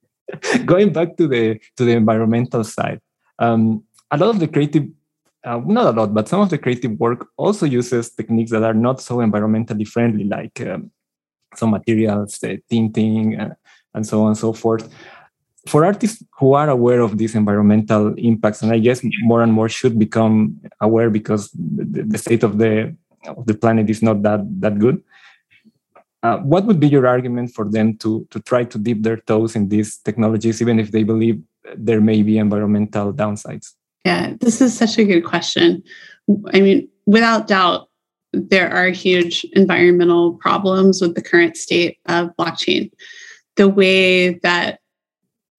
[0.64, 3.00] going back to the to the environmental side,
[3.38, 4.86] um, a lot of the creative,
[5.44, 8.74] uh, not a lot, but some of the creative work also uses techniques that are
[8.74, 10.90] not so environmentally friendly, like um,
[11.54, 13.54] some materials, uh, tinting, uh,
[13.94, 14.88] and so on and so forth
[15.68, 19.68] for artists who are aware of these environmental impacts, and I guess more and more
[19.68, 22.96] should become aware because the, the state of the
[23.26, 25.02] of the planet is not that that good.
[26.22, 29.54] Uh, what would be your argument for them to to try to dip their toes
[29.54, 31.40] in these technologies, even if they believe
[31.76, 33.74] there may be environmental downsides?
[34.04, 35.82] Yeah, this is such a good question.
[36.52, 37.88] I mean, without doubt,
[38.32, 42.90] there are huge environmental problems with the current state of blockchain.
[43.56, 44.80] The way that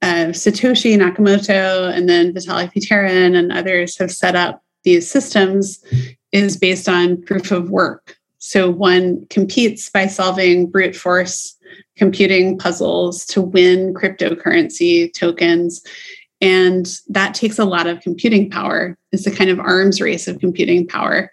[0.01, 5.83] uh, Satoshi Nakamoto and then Vitalik Buterin and others have set up these systems
[6.31, 8.17] is based on proof of work.
[8.37, 11.57] So one competes by solving brute force
[11.97, 15.83] computing puzzles to win cryptocurrency tokens.
[16.39, 18.97] And that takes a lot of computing power.
[19.11, 21.31] It's a kind of arms race of computing power.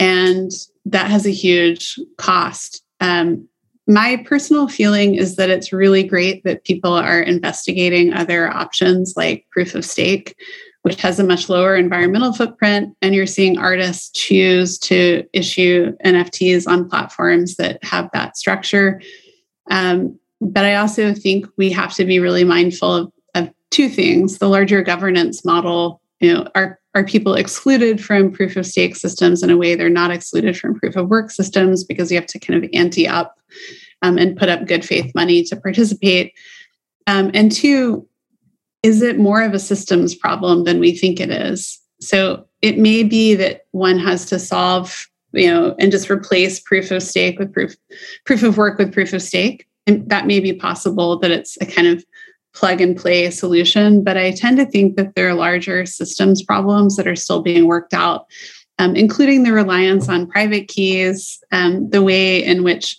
[0.00, 0.50] And
[0.86, 2.82] that has a huge cost.
[2.98, 3.48] Um,
[3.90, 9.46] my personal feeling is that it's really great that people are investigating other options like
[9.50, 10.36] proof of stake,
[10.82, 12.96] which has a much lower environmental footprint.
[13.02, 19.02] And you're seeing artists choose to issue NFTs on platforms that have that structure.
[19.72, 24.38] Um, but I also think we have to be really mindful of, of two things
[24.38, 29.42] the larger governance model you know are are people excluded from proof of stake systems
[29.42, 32.38] in a way they're not excluded from proof of work systems because you have to
[32.38, 33.38] kind of ante up
[34.02, 36.32] um, and put up good faith money to participate?
[37.06, 38.06] Um, and two,
[38.82, 41.78] is it more of a systems problem than we think it is?
[42.00, 46.90] So it may be that one has to solve, you know, and just replace proof
[46.90, 47.76] of stake with proof
[48.24, 49.66] proof of work with proof of stake.
[49.86, 52.04] And that may be possible that it's a kind of
[52.54, 54.02] plug and play solution.
[54.02, 57.66] But I tend to think that there are larger systems problems that are still being
[57.66, 58.26] worked out,
[58.78, 62.98] um, including the reliance on private keys, um, the way in which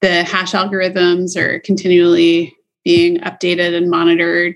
[0.00, 4.54] the hash algorithms are continually being updated and monitored,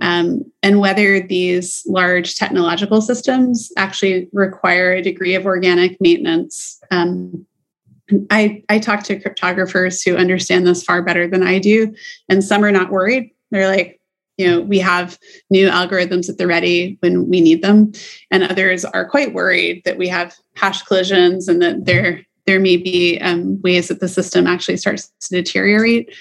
[0.00, 6.78] um, and whether these large technological systems actually require a degree of organic maintenance.
[6.90, 7.46] Um,
[8.30, 11.94] I, I talk to cryptographers who understand this far better than I do,
[12.28, 13.30] and some are not worried.
[13.52, 14.00] They're like,
[14.38, 15.18] you know, we have
[15.50, 17.92] new algorithms at the ready when we need them,
[18.30, 22.76] and others are quite worried that we have hash collisions and that they're there may
[22.76, 26.12] be um, ways that the system actually starts to deteriorate.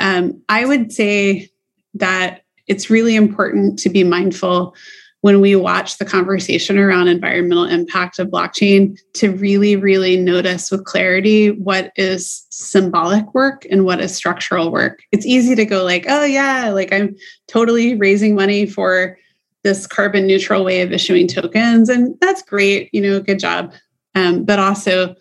[0.00, 1.48] Um, I would say
[1.94, 4.74] that it's really important to be mindful
[5.22, 10.84] when we watch the conversation around environmental impact of blockchain to really, really notice with
[10.84, 15.00] clarity what is symbolic work and what is structural work.
[15.12, 17.14] It's easy to go like, oh yeah, like I'm
[17.48, 19.18] totally raising money for
[19.62, 21.90] this carbon neutral way of issuing tokens.
[21.90, 23.74] And that's great, you know, good job.
[24.14, 25.14] Um, but also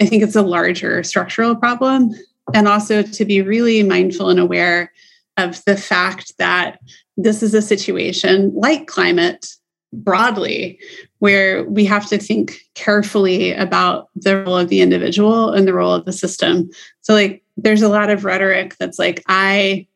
[0.00, 2.10] I think it's a larger structural problem.
[2.52, 4.92] And also to be really mindful and aware
[5.36, 6.80] of the fact that
[7.16, 9.46] this is a situation like climate
[9.92, 10.78] broadly,
[11.20, 15.92] where we have to think carefully about the role of the individual and the role
[15.92, 16.68] of the system.
[17.00, 19.86] So, like, there's a lot of rhetoric that's like, I,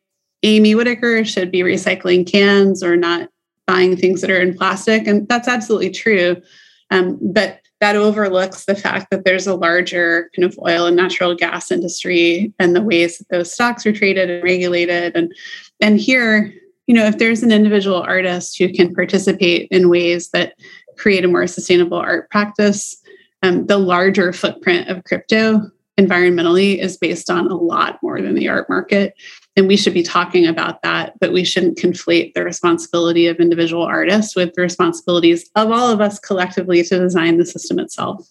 [0.43, 3.29] Amy Whitaker, should be recycling cans or not
[3.67, 5.05] buying things that are in plastic.
[5.05, 6.41] And that's absolutely true.
[6.89, 11.35] Um, but that overlooks the fact that there's a larger kind of oil and natural
[11.35, 15.33] gas industry and the ways that those stocks are traded and regulated and
[15.79, 16.53] and here
[16.87, 20.53] you know if there's an individual artist who can participate in ways that
[20.97, 22.97] create a more sustainable art practice
[23.43, 28.47] um, the larger footprint of crypto environmentally is based on a lot more than the
[28.47, 29.13] art market.
[29.55, 33.83] And we should be talking about that but we shouldn't conflate the responsibility of individual
[33.83, 38.27] artists with the responsibilities of all of us collectively to design the system itself.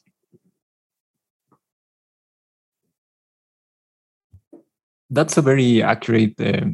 [5.10, 6.66] That's a very accurate uh,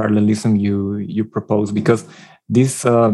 [0.00, 2.02] parallelism you you propose because
[2.48, 3.12] this uh,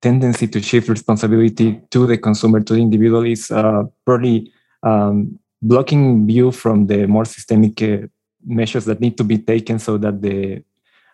[0.00, 4.52] tendency to shift responsibility to the consumer to the individual is uh, probably
[4.82, 7.98] um, blocking view from the more systemic uh,
[8.44, 10.62] measures that need to be taken so that the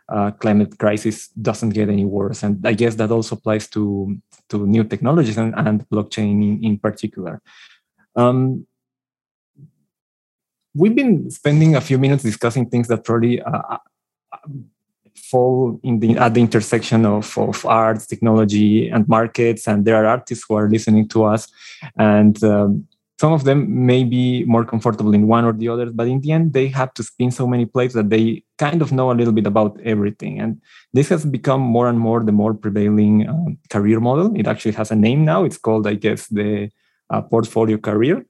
[0.09, 2.43] uh, climate crisis doesn't get any worse.
[2.43, 4.17] And I guess that also applies to,
[4.49, 7.43] to new technologies and, and blockchain in, in particular.
[8.17, 8.67] Um,
[10.75, 13.79] we've been spending a few minutes discussing things that probably uh, uh
[15.31, 19.69] fall in the at the intersection of, of arts, technology, and markets.
[19.69, 21.49] And there are artists who are listening to us,
[21.97, 22.87] and um,
[23.21, 26.31] some of them may be more comfortable in one or the other, but in the
[26.31, 29.33] end, they have to spin so many plates that they kind of know a little
[29.33, 30.39] bit about everything.
[30.39, 30.61] And
[30.93, 34.33] this has become more and more the more prevailing uh, career model.
[34.37, 35.43] It actually has a name now.
[35.43, 36.71] It's called, I guess, the
[37.11, 38.25] uh, portfolio career,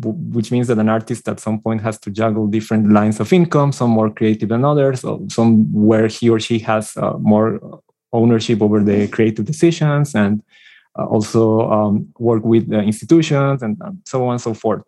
[0.00, 3.72] which means that an artist at some point has to juggle different lines of income,
[3.72, 7.80] some more creative than others, some where he or she has uh, more
[8.12, 10.42] ownership over the creative decisions and
[10.98, 14.82] uh, also um, work with institutions and, and, so on and so forth.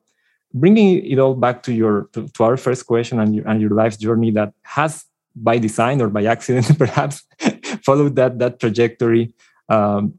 [0.52, 3.70] Bringing it all back to your to, to our first question and your, and your
[3.70, 5.04] life's journey that has
[5.36, 7.22] by design or by accident perhaps
[7.84, 9.32] followed that that trajectory.
[9.68, 10.14] Um,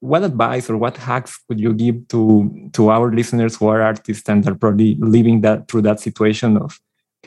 [0.00, 4.28] what advice or what hacks would you give to to our listeners who are artists
[4.28, 6.80] and are probably living that through that situation of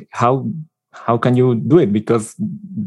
[0.09, 0.45] how
[0.93, 1.91] how can you do it?
[1.91, 2.35] Because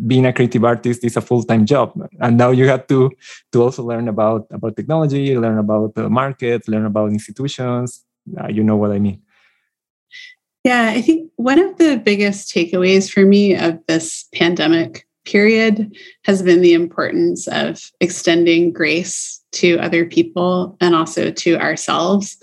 [0.07, 3.11] being a creative artist is a full-time job and now you have to
[3.53, 8.05] to also learn about about technology learn about the market learn about institutions.
[8.41, 9.23] Uh, you know what i mean.
[10.65, 16.43] Yeah i think one of the biggest takeaways for me of this pandemic period has
[16.43, 22.37] been the importance of extending grace to other people and also to ourselves.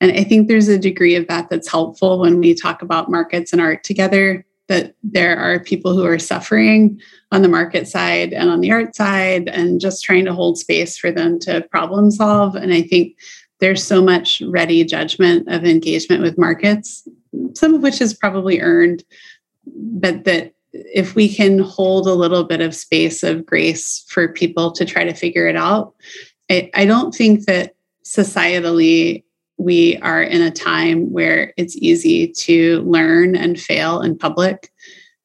[0.00, 3.52] And i think there's a degree of that that's helpful when we talk about markets
[3.52, 7.00] and art together that there are people who are suffering
[7.32, 10.98] on the market side and on the art side and just trying to hold space
[10.98, 12.54] for them to problem solve.
[12.54, 13.16] And i think
[13.60, 17.08] there's so much ready judgment of engagement with markets
[17.54, 19.04] some of which is probably earned
[19.74, 24.70] but that if we can hold a little bit of space of grace for people
[24.72, 25.94] to try to figure it out
[26.50, 27.74] i, I don't think that
[28.04, 29.24] societally
[29.58, 34.72] we are in a time where it's easy to learn and fail in public.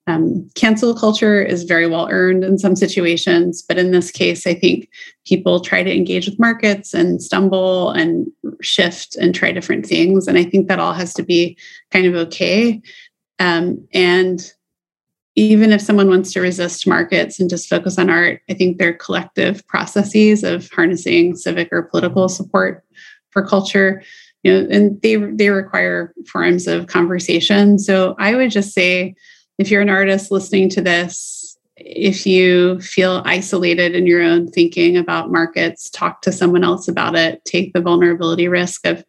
[0.05, 4.53] Um, cancel culture is very well earned in some situations, but in this case, I
[4.53, 4.89] think
[5.25, 8.27] people try to engage with markets and stumble and
[8.61, 10.27] shift and try different things.
[10.27, 11.57] And I think that all has to be
[11.91, 12.81] kind of okay.
[13.39, 14.51] Um, and
[15.35, 18.89] even if someone wants to resist markets and just focus on art, I think there
[18.89, 22.83] are collective processes of harnessing civic or political support
[23.31, 24.03] for culture
[24.43, 27.79] you know and they they require forms of conversation.
[27.79, 29.15] So i would just say
[29.57, 34.95] if you're an artist listening to this if you feel isolated in your own thinking
[34.95, 37.43] about markets talk to someone else about it.
[37.45, 39.03] Take the vulnerability risk of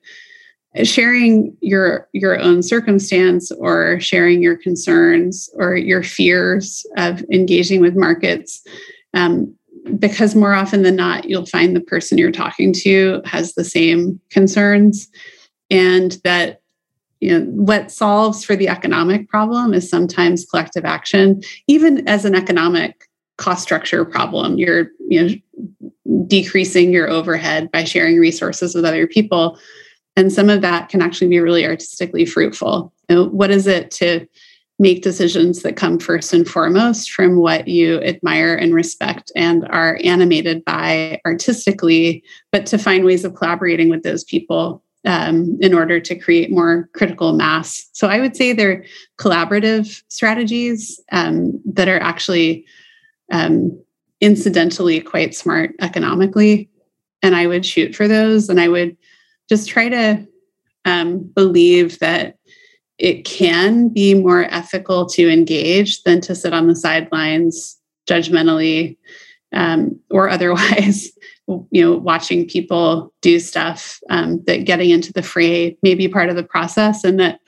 [0.83, 7.95] sharing your your own circumstance or sharing your concerns or your fears of engaging with
[7.95, 8.63] markets
[9.15, 9.55] um,
[9.99, 14.21] because more often than not, you'll find the person you're talking to has the same
[14.31, 15.09] concerns,
[15.71, 16.61] and that
[17.21, 22.35] you know what solves for the economic problem is sometimes collective action, even as an
[22.35, 24.59] economic cost structure problem.
[24.59, 29.59] You're you know decreasing your overhead by sharing resources with other people,
[30.17, 32.93] and some of that can actually be really artistically fruitful.
[33.09, 34.27] You know, what is it to
[34.79, 40.01] make decisions that come first and foremost from what you admire and respect and are
[40.03, 46.01] animated by artistically, but to find ways of collaborating with those people um, in order
[46.01, 47.89] to create more critical mass.
[47.93, 48.85] So I would say they're
[49.19, 52.67] collaborative strategies um, that are actually
[53.31, 53.79] um,
[54.21, 56.69] incidentally quite smart economically.
[57.23, 58.97] And I would shoot for those and I would
[59.49, 60.27] just try to
[60.85, 62.37] um, believe that
[62.99, 67.79] it can be more ethical to engage than to sit on the sidelines
[68.09, 68.97] judgmentally
[69.53, 71.11] um, or otherwise
[71.47, 76.29] you know watching people do stuff um, that getting into the fray may be part
[76.29, 77.41] of the process and that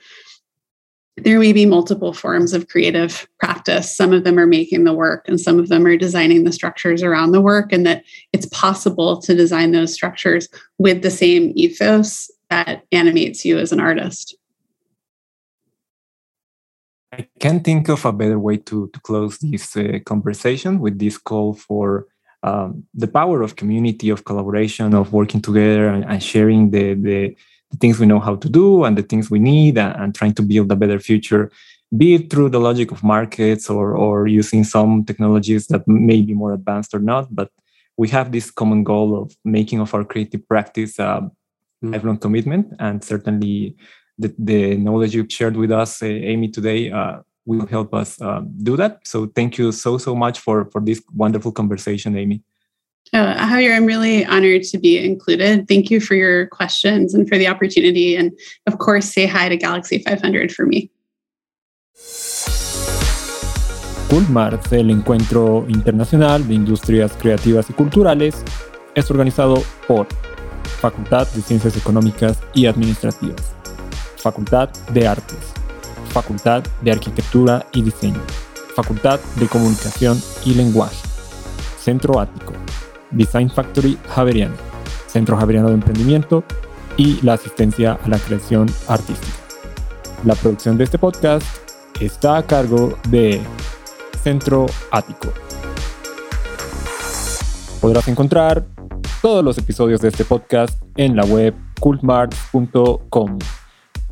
[1.17, 3.95] there may be multiple forms of creative practice.
[3.95, 7.01] Some of them are making the work and some of them are designing the structures
[7.01, 8.03] around the work and that
[8.33, 10.47] it's possible to design those structures
[10.77, 14.35] with the same ethos that animates you as an artist.
[17.11, 21.17] I can't think of a better way to, to close this uh, conversation with this
[21.17, 22.05] call for
[22.43, 27.35] um, the power of community, of collaboration, of working together and, and sharing the, the,
[27.71, 30.33] the, things we know how to do and the things we need and, and, trying
[30.33, 31.51] to build a better future.
[31.97, 36.33] be it through the logic of markets or, or using some technologies that may be
[36.33, 37.33] more advanced or not.
[37.33, 37.49] But
[37.97, 41.29] we have this common goal of making of our creative practice a
[41.81, 42.73] lifelong commitment.
[42.79, 43.75] And certainly
[44.17, 48.75] the, the knowledge you've shared with us, Amy, today uh, will help us uh, do
[48.77, 48.99] that.
[49.05, 52.43] So thank you so, so much for, for this wonderful conversation, Amy.
[53.13, 55.67] Oh, Javier, I'm really honored to be included.
[55.67, 58.15] Thank you for your questions and for the opportunity.
[58.15, 60.91] And of course, say hi to Galaxy 500 for me.
[64.09, 68.35] Cultmarts, el encuentro internacional de industrias creativas y culturales,
[68.95, 70.07] es organizado por
[70.79, 73.53] Facultad de Ciencias Económicas y Administrativas,
[74.17, 75.53] Facultad de Artes,
[76.09, 78.21] Facultad de Arquitectura y Diseño,
[78.75, 80.97] Facultad de Comunicación y Lenguaje,
[81.77, 82.53] Centro Ático,
[83.11, 84.55] Design Factory Javeriano,
[85.07, 86.43] Centro Javeriano de Emprendimiento
[86.97, 89.37] y la asistencia a la creación artística.
[90.25, 91.45] La producción de este podcast
[92.01, 93.41] está a cargo de
[94.23, 95.31] Centro Ático.
[97.81, 98.65] Podrás encontrar
[99.21, 103.39] todos los episodios de este podcast en la web cultmarts.com.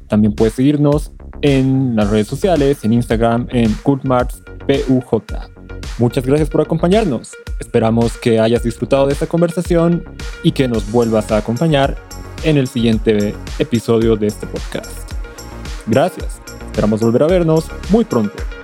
[0.07, 5.54] También puedes seguirnos en las redes sociales, en Instagram, en cultmartspuj.
[5.97, 7.31] Muchas gracias por acompañarnos.
[7.59, 10.03] Esperamos que hayas disfrutado de esta conversación
[10.43, 11.97] y que nos vuelvas a acompañar
[12.43, 14.91] en el siguiente episodio de este podcast.
[15.87, 16.41] Gracias.
[16.65, 18.54] Esperamos volver a vernos muy pronto.